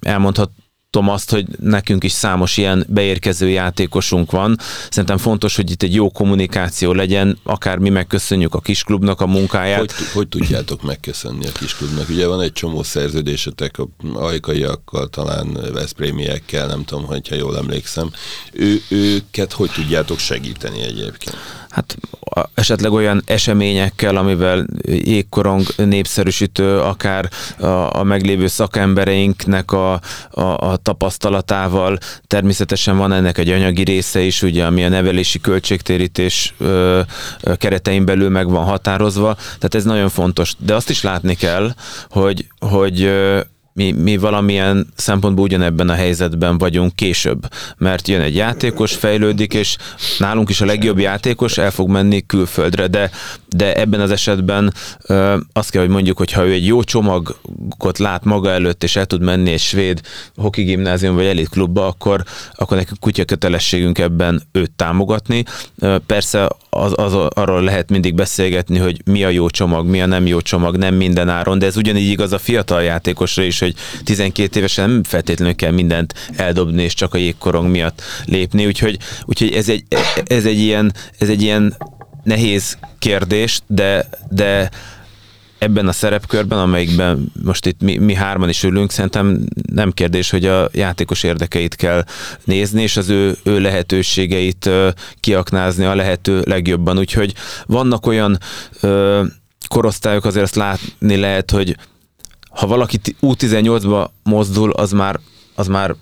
[0.00, 0.50] elmondhat,
[0.96, 4.58] tudom azt, hogy nekünk is számos ilyen beérkező játékosunk van.
[4.90, 9.78] Szerintem fontos, hogy itt egy jó kommunikáció legyen, akár mi megköszönjük a kisklubnak a munkáját.
[9.78, 12.08] Hogy, hogy tudjátok megköszönni a kisklubnak?
[12.08, 18.10] Ugye van egy csomó szerződésetek a ajkaiakkal, talán Veszprémiekkel, nem tudom, hogyha jól emlékszem.
[18.52, 21.36] Ő, őket hogy tudjátok segíteni egyébként?
[21.76, 21.96] Hát
[22.54, 27.66] esetleg olyan eseményekkel, amivel jégkorong népszerűsítő, akár a,
[27.98, 30.00] a meglévő szakembereinknek a,
[30.30, 31.98] a, a tapasztalatával.
[32.26, 37.00] Természetesen van ennek egy anyagi része is, ugye, ami a nevelési költségtérítés ö,
[37.40, 40.54] ö, keretein belül meg van határozva, tehát ez nagyon fontos.
[40.58, 41.74] De azt is látni kell,
[42.08, 43.10] hogy, hogy
[43.76, 47.48] mi, mi valamilyen szempontból ugyanebben a helyzetben vagyunk később,
[47.78, 49.76] mert jön egy játékos, fejlődik, és
[50.18, 53.10] nálunk is a legjobb játékos el fog menni külföldre, de,
[53.48, 54.72] de ebben az esetben
[55.06, 58.96] ö, azt kell, hogy mondjuk, hogy ha ő egy jó csomagot lát maga előtt, és
[58.96, 60.00] el tud menni egy svéd
[60.36, 62.24] hoki gimnázium vagy elit klubba, akkor,
[62.54, 65.44] akkor nekünk kutya kötelességünk ebben őt támogatni.
[65.78, 70.06] Ö, persze az, az, arról lehet mindig beszélgetni, hogy mi a jó csomag, mi a
[70.06, 74.04] nem jó csomag, nem minden áron, de ez ugyanígy igaz a fiatal játékosra is, hogy
[74.04, 79.52] 12 évesen nem feltétlenül kell mindent eldobni és csak a jégkorong miatt lépni, úgyhogy, úgyhogy
[79.52, 79.84] ez, egy,
[80.24, 81.76] ez, egy ilyen, ez egy ilyen
[82.22, 84.70] nehéz kérdés, de, de
[85.58, 89.40] ebben a szerepkörben, amelyikben most itt mi, mi hárman is ülünk, szerintem
[89.72, 92.04] nem kérdés, hogy a játékos érdekeit kell
[92.44, 94.70] nézni, és az ő, ő lehetőségeit
[95.20, 96.98] kiaknázni a lehető legjobban.
[96.98, 97.34] Úgyhogy
[97.66, 98.38] vannak olyan
[98.80, 99.24] ö,
[99.68, 101.76] korosztályok, azért azt látni lehet, hogy
[102.56, 105.20] ha valaki U18-ba mozdul, az már,
[105.54, 105.94] az már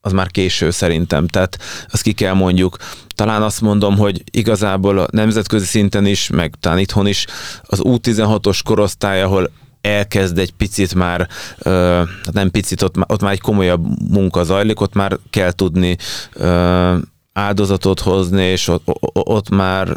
[0.00, 1.58] az már késő szerintem, tehát
[1.90, 2.76] azt ki kell mondjuk.
[3.14, 7.26] Talán azt mondom, hogy igazából a nemzetközi szinten is, meg talán itthon is
[7.62, 9.50] az U16-os korosztály, ahol
[9.80, 11.28] elkezd egy picit már,
[11.58, 12.02] ö,
[12.32, 15.96] nem picit, ott, ott már egy komolyabb munka zajlik, ott már kell tudni
[17.32, 18.82] áldozatot hozni, és ott,
[19.12, 19.96] ott már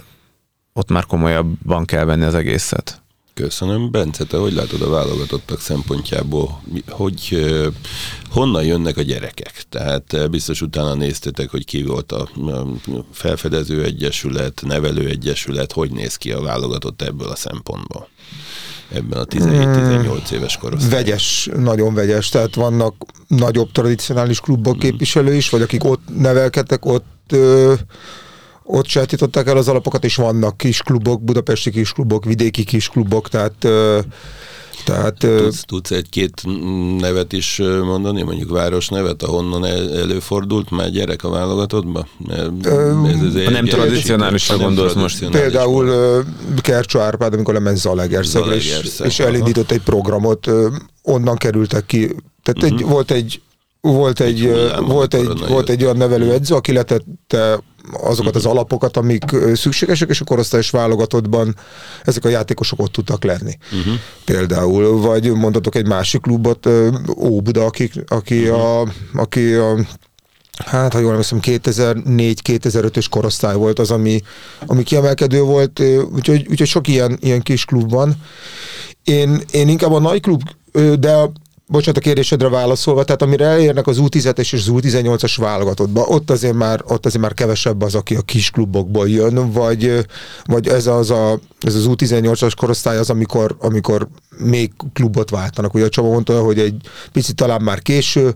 [0.73, 3.00] ott már komolyabban kell venni az egészet.
[3.41, 3.91] Köszönöm.
[3.91, 7.45] Bence, te hogy látod a válogatottak szempontjából, hogy
[8.29, 9.63] honnan jönnek a gyerekek?
[9.69, 12.29] Tehát biztos utána néztetek, hogy ki volt a
[13.11, 18.07] felfedező egyesület, nevelő egyesület, hogy néz ki a válogatott ebből a szempontból?
[18.93, 20.99] ebben a 17-18 éves korosztályban?
[20.99, 22.95] Vegyes, nagyon vegyes, tehát vannak
[23.27, 24.81] nagyobb tradicionális klubok hmm.
[24.81, 27.73] képviselő is, vagy akik ott nevelkedtek, ott ö,
[28.71, 33.29] ott sajátították el az alapokat, és vannak kis klubok, budapesti kis klubok, vidéki kis klubok,
[33.29, 33.67] tehát
[34.85, 36.41] tehát, tudsz, tudsz egy-két
[36.97, 42.07] nevet is mondani, mondjuk város nevet, ahonnan előfordult már gyerek a válogatottba?
[42.27, 42.47] Ez
[43.49, 45.29] nem tradicionálisra gondolsz most.
[45.29, 46.23] Például
[46.61, 50.49] Kercsó Árpád, amikor lement Zalegerszegre, és, és elindított egy programot,
[51.03, 52.15] onnan kerültek ki.
[52.43, 52.65] Tehát uh-huh.
[52.65, 52.89] egy, mhm.
[52.89, 53.41] volt egy
[53.81, 54.51] volt egy,
[54.85, 57.59] volt, egy, volt egy olyan nevelőedző, aki letette
[57.93, 59.23] azokat az alapokat, amik
[59.53, 61.55] szükségesek, és a korosztályos válogatottban
[62.03, 63.57] ezek a játékosok ott tudtak lenni.
[63.79, 63.93] Uh-huh.
[64.25, 66.69] Például, vagy mondhatok egy másik klubot,
[67.17, 68.79] Óbuda, aki, aki, uh-huh.
[68.79, 69.75] a, aki a
[70.65, 74.21] hát ha jól emlékszem, 2004-2005-ös korosztály volt az, ami,
[74.65, 75.79] ami kiemelkedő volt,
[76.13, 78.13] úgyhogy, úgyhogy sok ilyen, ilyen kis klub van.
[79.03, 80.41] Én, én inkább a nagy klub,
[80.99, 81.31] de
[81.71, 86.53] bocsánat a kérdésedre válaszolva, tehát amire elérnek az U17-es és az U18-as válogatottba, ott azért
[86.53, 90.05] már, ott azért már kevesebb az, aki a kis klubokból jön, vagy,
[90.43, 94.07] vagy ez az, a, ez az U18-as korosztály az, amikor, amikor
[94.37, 95.73] még klubot váltanak.
[95.73, 96.75] Ugye a Csaba mondta, hogy egy
[97.11, 98.33] picit talán már késő,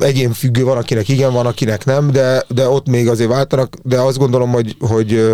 [0.00, 4.00] egyén függő, van akinek igen, van akinek nem, de, de ott még azért váltanak, de
[4.00, 5.32] azt gondolom, hogy, hogy,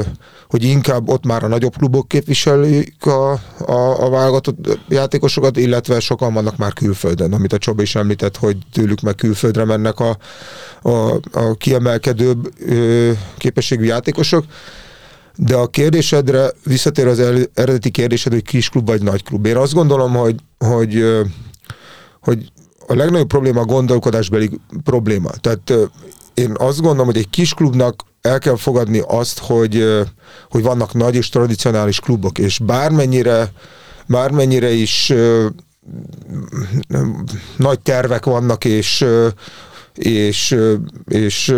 [0.48, 6.34] hogy inkább ott már a nagyobb klubok képviselik a, a, a válogatott játékosokat, illetve sokan
[6.34, 10.16] vannak már külföldön, amit a Csoba is említett, hogy tőlük meg külföldre mennek a,
[10.82, 12.52] a, a kiemelkedőbb
[13.38, 14.44] képességű játékosok.
[15.36, 17.18] De a kérdésedre, visszatér az
[17.54, 19.46] eredeti kérdésed, hogy kis klub vagy nagy klub.
[19.46, 21.04] Én azt gondolom, hogy, hogy,
[22.20, 22.52] hogy
[22.86, 24.50] a legnagyobb probléma a gondolkodásbeli
[24.84, 25.30] probléma.
[25.30, 25.72] Tehát
[26.34, 29.84] én azt gondolom, hogy egy kis klubnak el kell fogadni azt, hogy,
[30.50, 33.52] hogy vannak nagy és tradicionális klubok, és bármennyire,
[34.06, 35.12] bármennyire is
[37.56, 39.04] nagy tervek vannak, és
[39.94, 40.56] és,
[41.08, 41.54] és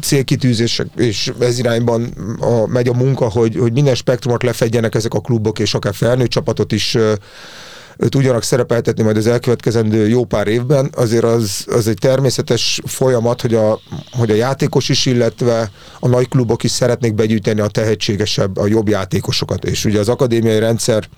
[0.00, 5.20] célkitűzések, és ez irányban a, megy a munka, hogy, hogy minden spektrumot lefedjenek ezek a
[5.20, 6.96] klubok, és akár felnőtt csapatot is
[8.08, 13.54] tudjanak szerepeltetni majd az elkövetkezendő jó pár évben, azért az, az egy természetes folyamat, hogy
[13.54, 13.80] a,
[14.12, 15.70] hogy a játékos is, illetve
[16.00, 19.64] a nagy klubok is szeretnék begyűjteni a tehetségesebb, a jobb játékosokat.
[19.64, 21.08] És ugye az akadémiai rendszer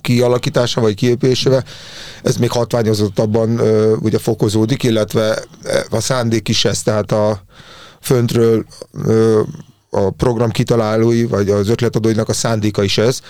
[0.00, 1.64] kialakítása vagy kiépülésével,
[2.22, 5.38] ez még hatványozottabban uh, ugye fokozódik, illetve
[5.90, 7.42] a szándék is ez, tehát a
[8.00, 9.40] föntről uh,
[9.96, 13.20] a program kitalálói, vagy az ötletadóinak a szándéka is ez.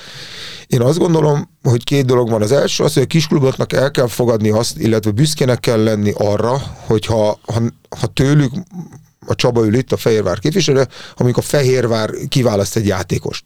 [0.66, 2.42] Én azt gondolom, hogy két dolog van.
[2.42, 6.62] Az első az, hogy a kiskluboknak el kell fogadni azt, illetve büszkének kell lenni arra,
[6.86, 7.62] hogyha ha,
[7.98, 8.52] ha tőlük
[9.26, 10.86] a Csaba ül itt, a Fehérvár képviselő,
[11.16, 13.44] amikor a Fehérvár kiválaszt egy játékost.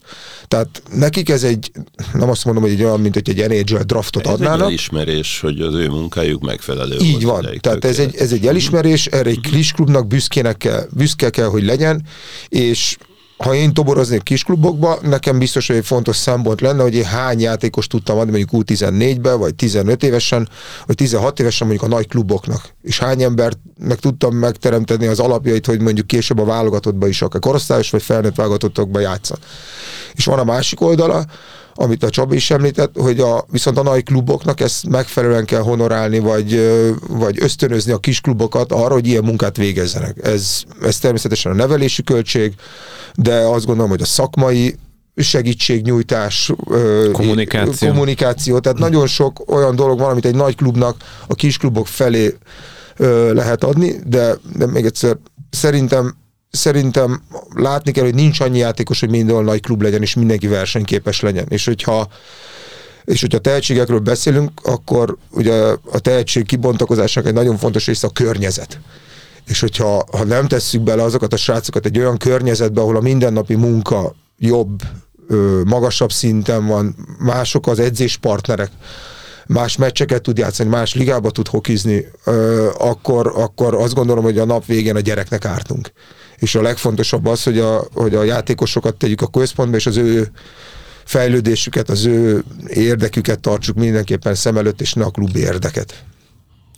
[0.49, 1.73] Tehát nekik ez egy,
[2.13, 4.55] nem azt mondom, hogy egy olyan, mint hogy egy NHL draftot ez adnának.
[4.55, 6.97] Ez egy elismerés, hogy az ő munkájuk megfelelő.
[6.99, 7.47] Így van.
[7.61, 12.03] Tehát ez egy, ez egy elismerés, erre egy kisklubnak büszkének kell, büszke kell, hogy legyen,
[12.49, 12.97] és
[13.41, 17.87] ha én toboroznék kisklubokba, nekem biztos, hogy egy fontos szempont lenne, hogy én hány játékos
[17.87, 20.49] tudtam adni mondjuk U14-be, vagy 15 évesen,
[20.87, 22.75] vagy 16 évesen mondjuk a nagy kluboknak.
[22.83, 27.41] És hány embert meg tudtam megteremteni az alapjait, hogy mondjuk később a válogatottba is akár
[27.41, 29.39] korosztályos, vagy felnőtt válogatottokba játszan.
[30.15, 31.25] És van a másik oldala,
[31.81, 36.19] amit a Csabi is említett, hogy a, viszont a nagy kluboknak ezt megfelelően kell honorálni,
[36.19, 36.71] vagy,
[37.09, 40.17] vagy ösztönözni a kis klubokat arra, hogy ilyen munkát végezzenek.
[40.23, 42.55] Ez, ez természetesen a nevelési költség,
[43.15, 44.75] de azt gondolom, hogy a szakmai
[45.17, 46.53] segítségnyújtás,
[47.13, 47.89] kommunikáció.
[47.89, 48.59] kommunikáció.
[48.59, 52.37] Tehát nagyon sok olyan dolog van, amit egy nagy klubnak a kis klubok felé
[53.33, 55.17] lehet adni, de, de még egyszer
[55.51, 56.15] szerintem
[56.51, 57.23] szerintem
[57.55, 61.47] látni kell, hogy nincs annyi játékos, hogy mindenhol nagy klub legyen, és mindenki versenyképes legyen.
[61.49, 62.09] És hogyha
[63.05, 65.55] és hogyha tehetségekről beszélünk, akkor ugye
[65.93, 68.81] a tehetség kibontakozásnak egy nagyon fontos része a környezet.
[69.47, 73.55] És hogyha ha nem tesszük bele azokat a srácokat egy olyan környezetbe, ahol a mindennapi
[73.55, 74.81] munka jobb,
[75.65, 78.71] magasabb szinten van, mások az edzéspartnerek,
[79.47, 82.07] más meccseket tud játszani, más ligába tud hokizni,
[82.79, 85.93] akkor, akkor azt gondolom, hogy a nap végén a gyereknek ártunk.
[86.41, 90.31] És a legfontosabb az, hogy a, hogy a játékosokat tegyük a központba, és az ő
[91.05, 96.05] fejlődésüket, az ő érdeküket tartsuk mindenképpen szem előtt, és ne a klub érdeket.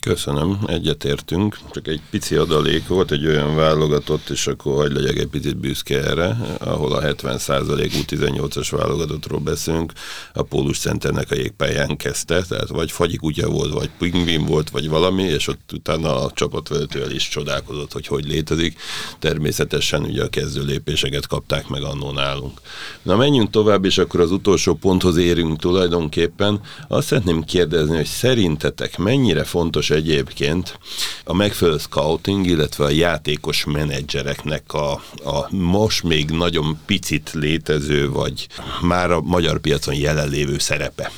[0.07, 1.59] Köszönöm, egyetértünk.
[1.71, 6.03] Csak egy pici adalék volt, egy olyan válogatott, és akkor hagyd legyek egy picit büszke
[6.05, 9.93] erre, ahol a 70% U18-as válogatottról beszélünk,
[10.33, 14.89] a Pólus Centernek a jégpályán kezdte, tehát vagy fagyi kutya volt, vagy pingvin volt, vagy
[14.89, 18.81] valami, és ott utána a csapatvezetővel is csodálkozott, hogy hogy létezik.
[19.19, 22.61] Természetesen ugye a kezdő lépéseket kapták meg annó nálunk.
[23.03, 26.61] Na menjünk tovább, és akkor az utolsó ponthoz érünk tulajdonképpen.
[26.89, 30.79] Azt szeretném kérdezni, hogy szerintetek mennyire fontos egyébként
[31.25, 34.93] a megfelelő scouting, illetve a játékos menedzsereknek a,
[35.25, 38.47] a most még nagyon picit létező, vagy
[38.81, 41.11] már a magyar piacon jelenlévő szerepe?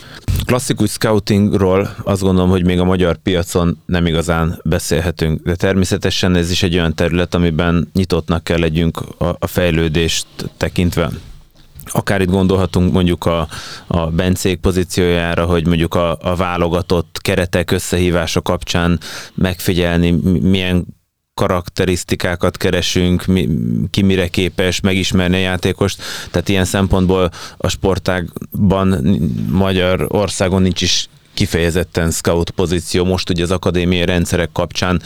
[0.45, 6.51] Klasszikus scoutingról azt gondolom, hogy még a magyar piacon nem igazán beszélhetünk, de természetesen ez
[6.51, 11.11] is egy olyan terület, amiben nyitottnak kell legyünk a, a fejlődést tekintve
[11.93, 13.49] akár itt gondolhatunk mondjuk a,
[13.87, 19.01] a Bencék pozíciójára, hogy mondjuk a, a válogatott keretek összehívása kapcsán
[19.35, 20.11] megfigyelni,
[20.41, 20.87] milyen
[21.35, 23.49] karakterisztikákat keresünk, mi,
[23.91, 26.03] ki mire képes, megismerni a játékost.
[26.31, 29.07] Tehát ilyen szempontból a sportágban
[29.51, 33.05] Magyarországon nincs is kifejezetten scout pozíció.
[33.05, 35.03] Most ugye az akadémiai rendszerek kapcsán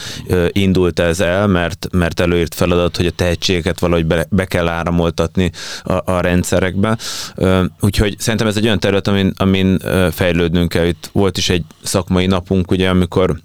[0.49, 5.51] indult ez el, mert, mert előírt feladat, hogy a tehetségeket valahogy be, be kell áramoltatni
[5.83, 6.99] a, a rendszerekbe.
[7.81, 9.79] Úgyhogy szerintem ez egy olyan terület, amin, amin
[10.11, 10.87] fejlődnünk kell.
[10.87, 13.39] Itt volt is egy szakmai napunk, ugye, amikor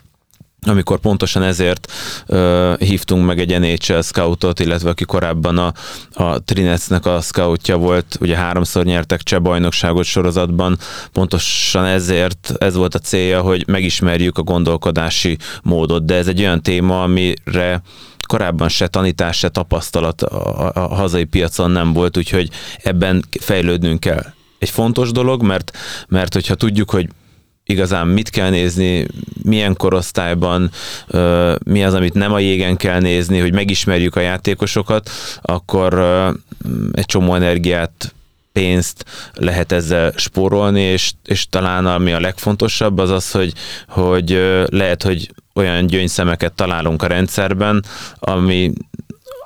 [0.68, 1.92] amikor pontosan ezért
[2.28, 5.74] uh, hívtunk meg egy NHL scoutot, illetve aki korábban a,
[6.14, 10.78] a Trinecnek a scoutja volt, ugye háromszor nyertek cseh bajnokságot sorozatban,
[11.12, 16.62] pontosan ezért ez volt a célja, hogy megismerjük a gondolkodási módot, de ez egy olyan
[16.62, 17.82] téma, amire
[18.28, 22.50] korábban se tanítás, se tapasztalat a, a, a hazai piacon nem volt, úgyhogy
[22.84, 24.24] ebben fejlődnünk kell.
[24.60, 25.72] Egy fontos dolog, mert,
[26.08, 27.10] mert hogyha tudjuk, hogy
[27.66, 29.08] igazán mit kell nézni,
[29.44, 30.72] milyen korosztályban,
[31.64, 35.10] mi az, amit nem a jégen kell nézni, hogy megismerjük a játékosokat,
[35.42, 35.94] akkor
[36.92, 38.14] egy csomó energiát
[38.52, 43.54] pénzt lehet ezzel spórolni, és, és talán ami a legfontosabb az az, hogy,
[43.88, 44.30] hogy
[44.66, 47.86] lehet, hogy olyan gyöngyszemeket találunk a rendszerben,
[48.20, 48.72] ami,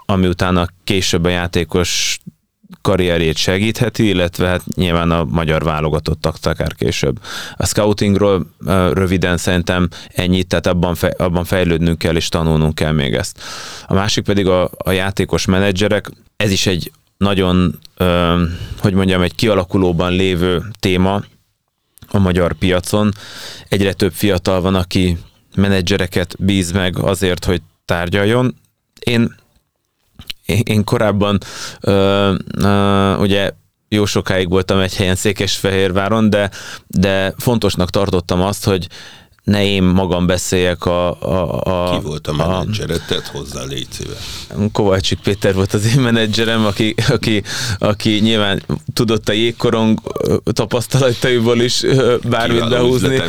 [0.06, 2.20] ami utána később a játékos
[2.88, 7.20] karrierjét segítheti, illetve hát nyilván a magyar válogatottak akár később.
[7.56, 8.48] A scoutingról
[8.94, 13.42] röviden szerintem ennyit, tehát abban, fej, abban fejlődnünk kell és tanulnunk kell még ezt.
[13.88, 17.80] A másik pedig a, a játékos menedzserek, ez is egy nagyon,
[18.80, 21.24] hogy mondjam, egy kialakulóban lévő téma
[22.08, 23.12] a magyar piacon.
[23.70, 25.18] Egyre több fiatal van, aki
[25.56, 28.56] menedzsereket bíz meg azért, hogy tárgyaljon.
[29.00, 29.36] Én
[30.64, 31.38] én korábban
[31.82, 33.52] ö, ö, ugye
[33.90, 36.52] jó sokáig voltam egy helyen Székesfehérváron, de,
[36.88, 38.88] de fontosnak tartottam azt, hogy
[39.48, 41.22] ne én magam beszéljek a...
[41.22, 43.02] a, a Ki volt a menedzsered?
[43.08, 44.18] Tedd hozzá, légy szíves.
[44.72, 47.44] Kovácsik Péter volt az én menedzserem, aki, aki,
[47.78, 50.00] aki nyilván tudott a jégkorong
[50.44, 51.84] tapasztalataiból is
[52.24, 53.22] bármit behúzni.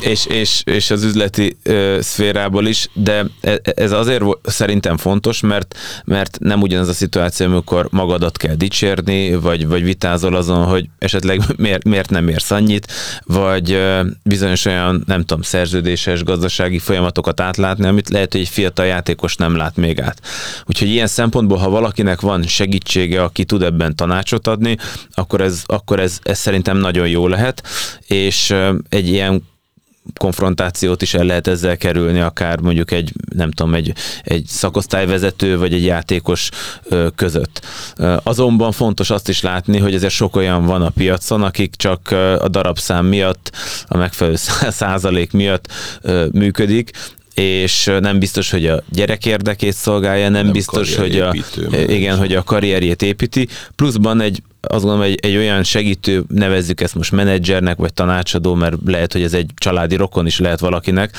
[0.00, 1.56] És, és, és az üzleti
[2.00, 7.88] szférából is, de e, ez azért szerintem fontos, mert, mert nem ugyanaz a szituáció, amikor
[7.90, 12.92] magadat kell dicsérni, vagy, vagy vitázol azon, hogy esetleg miért, miért nem érsz annyit,
[13.24, 13.78] vagy
[14.22, 19.56] bizonyos olyan, nem tudom, szerződéses gazdasági folyamatokat átlátni, amit lehet, hogy egy fiatal játékos nem
[19.56, 20.20] lát még át.
[20.66, 24.76] Úgyhogy ilyen szempontból, ha valakinek van segítsége, aki tud ebben tanácsot adni,
[25.14, 27.62] akkor ez, akkor ez, ez szerintem nagyon jó lehet,
[28.06, 28.54] és
[28.88, 29.42] egy ilyen
[30.18, 33.92] konfrontációt is el lehet ezzel kerülni, akár mondjuk egy, nem tudom, egy,
[34.22, 36.50] egy szakosztályvezető vagy egy játékos
[37.14, 37.66] között.
[38.22, 42.48] Azonban fontos azt is látni, hogy ezért sok olyan van a piacon, akik csak a
[42.48, 43.52] darabszám miatt,
[43.86, 44.36] a megfelelő
[44.68, 45.72] százalék miatt
[46.32, 46.90] működik,
[47.34, 51.34] és nem biztos, hogy a gyerek érdekét szolgálja, nem, nem biztos, hogy a,
[51.86, 56.94] igen, hogy a karrierjét építi, pluszban egy azt gondolom, egy, egy olyan segítő, nevezzük ezt
[56.94, 61.16] most menedzsernek, vagy tanácsadó, mert lehet, hogy ez egy családi rokon is lehet valakinek.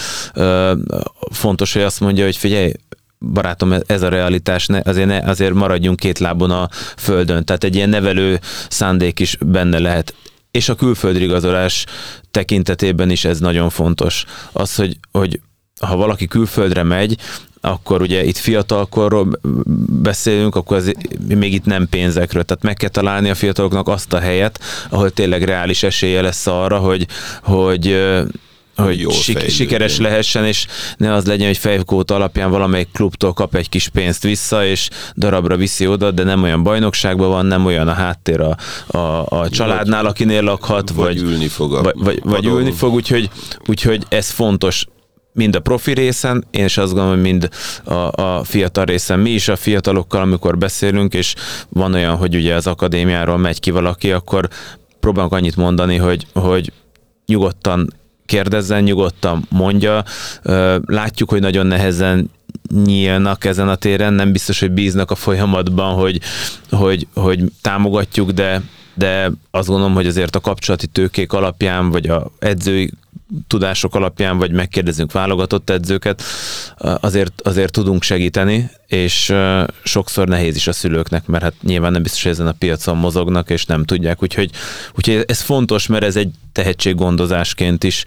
[1.32, 2.72] Fontos, hogy azt mondja, hogy figyelj,
[3.20, 7.46] barátom, ez a realitás, ne, azért, ne, azért maradjunk két lábon a földön.
[7.46, 8.40] Tehát egy ilyen nevelő
[8.70, 10.14] szándék is benne lehet.
[10.52, 11.86] És a külföldri igazolás
[12.32, 14.26] tekintetében is ez nagyon fontos.
[14.52, 15.40] Az, hogy, hogy
[15.80, 17.18] ha valaki külföldre megy,
[17.68, 19.40] akkor ugye itt fiatalkorról
[20.02, 20.94] beszélünk, akkor az,
[21.36, 22.44] még itt nem pénzekről.
[22.44, 24.60] Tehát meg kell találni a fiataloknak azt a helyet,
[24.90, 27.08] ahol tényleg reális esélye lesz arra, hogy,
[27.44, 27.96] hogy
[28.78, 30.66] hogy sik- sikeres lehessen, és
[30.98, 35.56] ne az legyen, hogy fejkót alapján valamelyik klubtól kap egy kis pénzt vissza, és darabra
[35.56, 38.58] viszi oda, de nem olyan bajnokságban van, nem olyan a háttér a,
[38.98, 41.74] a, a családnál, akinél lakhat, vagy, vagy ülni fog.
[41.74, 43.30] A vagy, vagy, vagy ülni fog, úgyhogy,
[43.66, 44.86] úgyhogy ez fontos
[45.38, 47.50] mind a profi részen, én is azt gondolom, mind
[47.84, 49.20] a, a fiatal részen.
[49.20, 51.36] Mi is a fiatalokkal, amikor beszélünk, és
[51.70, 54.50] van olyan, hogy ugye az akadémiáról megy ki valaki, akkor
[55.00, 56.72] próbálunk annyit mondani, hogy, hogy
[57.26, 57.94] nyugodtan
[58.26, 60.04] kérdezzen, nyugodtan mondja.
[60.86, 62.30] Látjuk, hogy nagyon nehezen
[62.86, 66.20] nyílnak ezen a téren, nem biztos, hogy bíznak a folyamatban, hogy,
[66.70, 68.62] hogy, hogy támogatjuk, de,
[68.94, 72.92] de azt gondolom, hogy azért a kapcsolati tőkék alapján, vagy a edzői
[73.48, 76.24] tudások alapján, vagy megkérdezünk válogatott edzőket,
[76.78, 79.34] azért, azért tudunk segíteni, és
[79.84, 83.50] sokszor nehéz is a szülőknek, mert hát nyilván nem biztos, hogy ezen a piacon mozognak,
[83.50, 84.52] és nem tudják, úgyhogy,
[84.96, 88.04] úgyhogy ez fontos, mert ez egy tehetséggondozásként is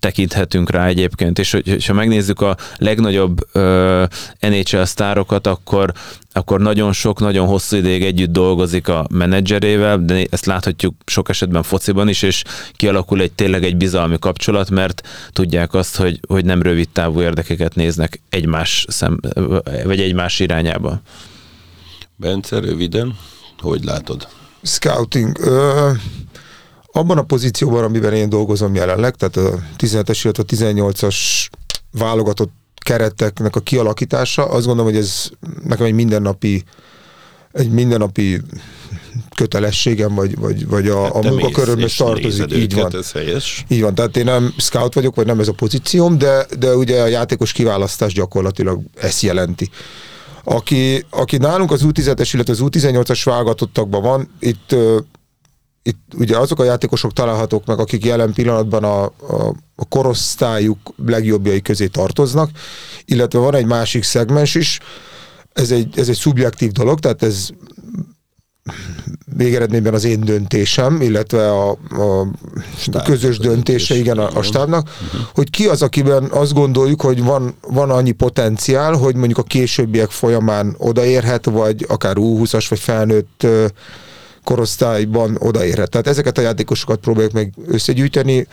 [0.00, 4.04] tekinthetünk rá egyébként, és hogy, ha megnézzük a legnagyobb uh,
[4.40, 5.92] NHL sztárokat, akkor,
[6.32, 11.62] akkor nagyon sok, nagyon hosszú ideig együtt dolgozik a menedzserével, de ezt láthatjuk sok esetben
[11.62, 12.42] fociban is, és
[12.72, 17.74] kialakul egy tényleg egy bizalmi kapcsolat, mert tudják azt, hogy, hogy nem rövid távú érdekeket
[17.74, 19.20] néznek egymás szem,
[19.84, 21.00] vagy egymás irányába.
[22.16, 23.16] Bence, röviden,
[23.58, 24.28] hogy látod?
[24.62, 25.38] Scouting.
[25.38, 25.90] Ö,
[26.92, 31.48] abban a pozícióban, amiben én dolgozom jelenleg, tehát a 17-es, illetve a 18-as
[31.92, 32.52] válogatott
[32.84, 35.28] kereteknek a kialakítása, azt gondolom, hogy ez
[35.62, 36.64] nekem egy mindennapi
[37.52, 38.40] egy mindennapi
[39.36, 42.52] kötelességem, vagy, vagy, vagy a, hát a munkakörömhöz tartozik.
[42.52, 42.96] Így van.
[42.96, 43.64] Ez helyes.
[43.68, 47.02] Így van, tehát én nem scout vagyok, vagy nem ez a pozícióm, de, de ugye
[47.02, 49.70] a játékos kiválasztás gyakorlatilag ezt jelenti.
[50.44, 54.74] Aki, aki nálunk az U17-es, illetve az U18-as válogatottakban van, itt
[55.82, 61.62] itt ugye azok a játékosok találhatók meg, akik jelen pillanatban a, a, a korosztályuk legjobbjai
[61.62, 62.50] közé tartoznak,
[63.04, 64.80] illetve van egy másik szegmens is,
[65.52, 67.48] ez egy, ez egy szubjektív dolog, tehát ez
[69.36, 72.20] végeredményben az én döntésem, illetve a, a,
[72.92, 75.20] a közös döntése, igen, a, a stábnak, uh-huh.
[75.34, 80.10] hogy ki az, akiben azt gondoljuk, hogy van, van annyi potenciál, hogy mondjuk a későbbiek
[80.10, 83.46] folyamán odaérhet, vagy akár U20-as, vagy felnőtt
[84.44, 85.90] korosztályban odaérhet.
[85.90, 88.46] Tehát ezeket a játékosokat próbáljuk meg összegyűjteni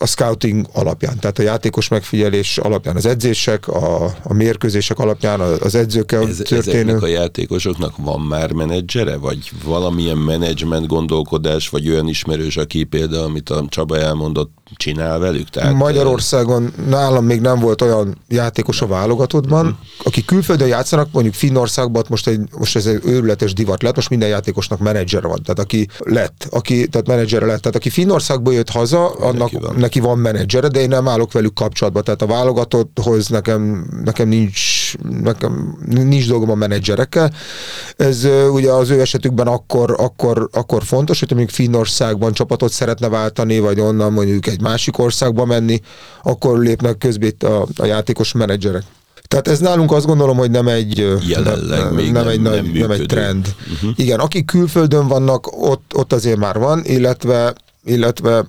[0.00, 5.74] a scouting alapján, tehát a játékos megfigyelés alapján, az edzések, a, a mérkőzések alapján, az
[5.74, 6.80] edzőkkel Ez, történő...
[6.80, 13.22] Ezeknek a játékosoknak van már menedzsere, vagy valamilyen menedzsment gondolkodás, vagy olyan ismerős, aki például,
[13.22, 15.48] amit a Csaba elmondott, csinál velük?
[15.48, 19.80] Tehát, Magyarországon nálam még nem volt olyan játékos a válogatottban, uh-huh.
[20.04, 24.28] aki külföldön játszanak, mondjuk Finnországban most, egy, most ez egy őrületes divat lett, most minden
[24.28, 29.10] játékosnak menedzser van, tehát aki lett, aki, tehát menedzser lett, tehát aki Finnországból jött haza,
[29.10, 33.28] annak neki van, neki van menedzsere, de én nem állok velük kapcsolatba, tehát a válogatotthoz
[33.28, 37.32] nekem, nekem nincs, nekem nincs dolgom a menedzserekkel.
[37.96, 43.58] Ez ugye az ő esetükben akkor, akkor, akkor fontos, hogy mondjuk Finnországban csapatot szeretne váltani,
[43.58, 45.80] vagy onnan mondjuk egy másik országba menni,
[46.22, 48.82] akkor lépnek közbe itt a, a játékos menedzserek.
[49.28, 52.70] Tehát ez nálunk azt gondolom, hogy nem egy, Jelenleg nem, még nem, nem, egy, nem,
[52.74, 53.54] nem egy trend.
[53.72, 53.90] Uh-huh.
[53.96, 58.46] Igen, akik külföldön vannak, ott, ott azért már van, illetve, illetve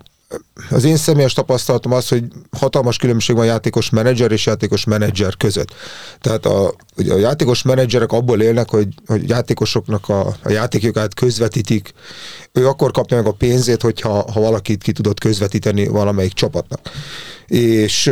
[0.69, 5.73] az én személyes tapasztalatom az, hogy hatalmas különbség van játékos menedzser és játékos menedzser között.
[6.19, 11.93] Tehát a, ugye a játékos menedzserek abból élnek, hogy, hogy játékosoknak a, a játékjogát közvetítik.
[12.51, 16.79] Ő akkor kapja meg a pénzét, hogyha ha valakit ki tudott közvetíteni valamelyik csapatnak.
[17.47, 18.11] És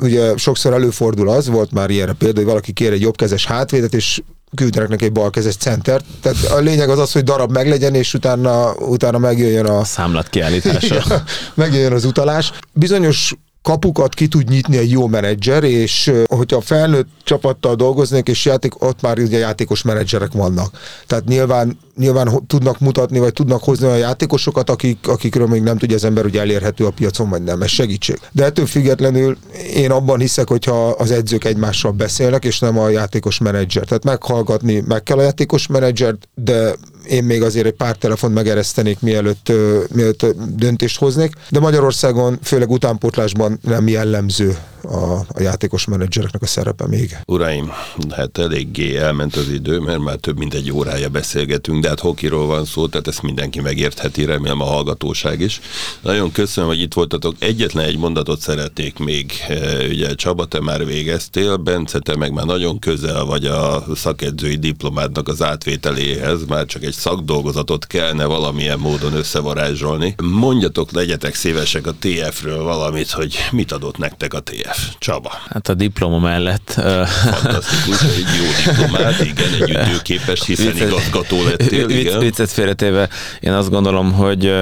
[0.00, 4.22] ugye sokszor előfordul az, volt már ilyenre példa, hogy valaki kér egy jobbkezes hátvédet, és
[4.54, 6.04] küldenek neki egy balkezes centert.
[6.20, 9.84] Tehát a lényeg az az, hogy darab meglegyen, és utána, utána megjöjjön a...
[9.84, 11.02] számlat kiállítása.
[11.54, 12.52] megjöjjön az utalás.
[12.72, 13.34] Bizonyos
[13.68, 19.00] kapukat ki tud nyitni egy jó menedzser, és hogyha felnőtt csapattal dolgoznék, és játék, ott
[19.00, 20.78] már ugye játékos menedzserek vannak.
[21.06, 25.96] Tehát nyilván, nyilván tudnak mutatni, vagy tudnak hozni olyan játékosokat, akik, akikről még nem tudja
[25.96, 27.62] az ember, hogy elérhető a piacon, vagy nem.
[27.62, 28.20] Ez segítség.
[28.32, 29.36] De ettől függetlenül
[29.74, 33.84] én abban hiszek, hogyha az edzők egymással beszélnek, és nem a játékos menedzser.
[33.84, 36.74] Tehát meghallgatni meg kell a játékos menedzsert, de
[37.08, 39.52] én még azért egy pár telefont megeresztenék, mielőtt,
[39.94, 44.56] mielőtt döntést hoznék, de Magyarországon, főleg utánpótlásban nem jellemző
[44.88, 47.16] a, a játékos menedzsereknek a szerepe még.
[47.26, 47.72] Uraim,
[48.10, 52.46] hát eléggé elment az idő, mert már több mint egy órája beszélgetünk, de hát hokiról
[52.46, 55.60] van szó, tehát ezt mindenki megértheti, remélem a hallgatóság is.
[56.00, 57.34] Nagyon köszönöm, hogy itt voltatok.
[57.38, 59.32] Egyetlen egy mondatot szeretnék még.
[59.48, 64.56] E, ugye Csaba, te már végeztél, Bence, te meg már nagyon közel vagy a szakedzői
[64.56, 70.14] diplomádnak az átvételéhez, már csak egy szakdolgozatot kellene valamilyen módon összevarázsolni.
[70.22, 74.77] Mondjatok, legyetek szívesek a TF-ről valamit, hogy mit adott nektek a TF.
[74.98, 75.32] Csaba.
[75.50, 76.70] Hát a diploma mellett...
[76.70, 82.18] Fantasztikus, egy jó diplomát, igen, egy ütőképes, hiszen igazgató lettél, igen.
[82.18, 83.08] Viccet félretéve,
[83.40, 84.54] én azt gondolom, hogy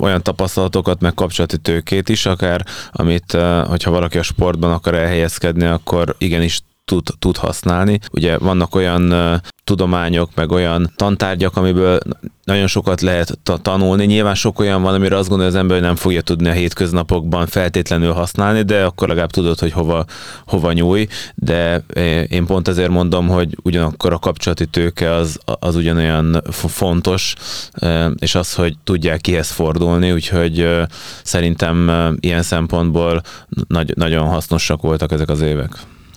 [0.00, 3.36] olyan tapasztalatokat, meg kapcsolati tőkét is, akár amit,
[3.66, 7.98] hogyha valaki a sportban akar elhelyezkedni, akkor igenis tud, tud használni.
[8.12, 9.14] Ugye vannak olyan
[9.64, 11.98] tudományok, meg olyan tantárgyak, amiből
[12.44, 14.04] nagyon sokat lehet ta- tanulni.
[14.04, 17.46] Nyilván sok olyan van, amire azt gondolja az ember, hogy nem fogja tudni a hétköznapokban
[17.46, 20.04] feltétlenül használni, de akkor legalább tudod, hogy hova,
[20.46, 21.06] hova nyúj.
[21.34, 21.84] De
[22.28, 27.34] én pont ezért mondom, hogy ugyanakkor a kapcsolati tőke az, az ugyanolyan fontos,
[28.18, 30.68] és az, hogy tudják kihez fordulni, úgyhogy
[31.22, 33.22] szerintem ilyen szempontból
[33.68, 35.70] nagy, nagyon hasznosak voltak ezek az évek.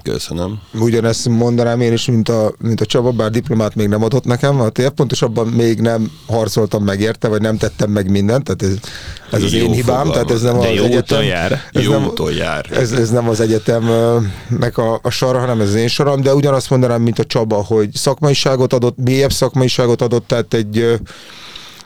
[0.03, 0.59] Köszönöm.
[0.79, 4.69] Ugyanezt mondanám én is, mint a, mint a Csaba, bár diplomát még nem adott nekem,
[4.71, 8.89] TF pontosabban még nem harcoltam meg érte, vagy nem tettem meg mindent, tehát ez,
[9.31, 10.13] ez az jó én hibám, fogalmaz.
[10.13, 11.23] tehát ez nem De az jó egyetem.
[11.23, 11.61] jár.
[11.71, 12.65] Ez jó nem, jár.
[12.71, 16.69] Ez, ez nem az egyetemnek a, a sora, hanem ez az én soram, de ugyanazt
[16.69, 20.99] mondanám, mint a Csaba, hogy szakmaiságot adott, mélyebb szakmaiságot adott, tehát egy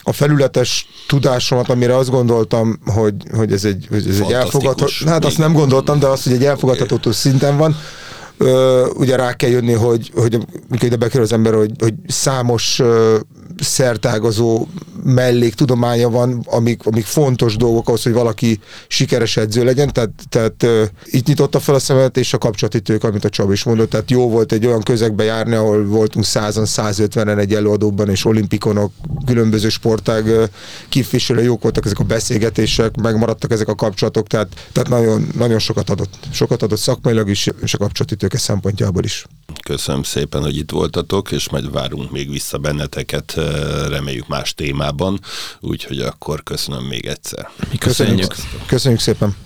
[0.07, 5.25] a felületes tudásomat, amire azt gondoltam, hogy, hogy ez egy, hogy ez egy elfogadható, hát
[5.25, 7.75] azt nem gondoltam, de azt, hogy egy elfogadható szinten van,
[8.37, 10.37] Ö, ugye rá kell jönni, hogy, hogy
[10.69, 13.17] mikor ide bekerül az ember, hogy, hogy számos ö,
[15.03, 20.63] mellék tudománya van, amik, amik fontos dolgok ahhoz, hogy valaki sikeres edző legyen, tehát, tehát
[20.63, 23.89] ö, itt nyitotta fel a szemet, és a kapcsolati tők, amit a Csaba is mondott,
[23.89, 28.91] tehát jó volt egy olyan közegbe járni, ahol voltunk 100 150-en egy előadóban, és olimpikonok,
[29.25, 30.49] különböző sportág
[30.89, 35.89] képviselő, jók voltak ezek a beszélgetések, megmaradtak ezek a kapcsolatok, tehát, tehát nagyon, nagyon sokat
[35.89, 36.13] adott.
[36.31, 39.25] Sokat adott szakmailag is, és a kapcsolati tőke szempontjából is.
[39.63, 43.33] Köszönöm szépen, hogy itt voltatok, és majd várunk még vissza benneteket,
[43.87, 45.19] reméljük más témában,
[45.59, 47.49] úgyhogy akkor köszönöm még egyszer.
[47.71, 48.27] Mi köszönjük.
[48.27, 49.45] Köszönjük, köszönjük szépen.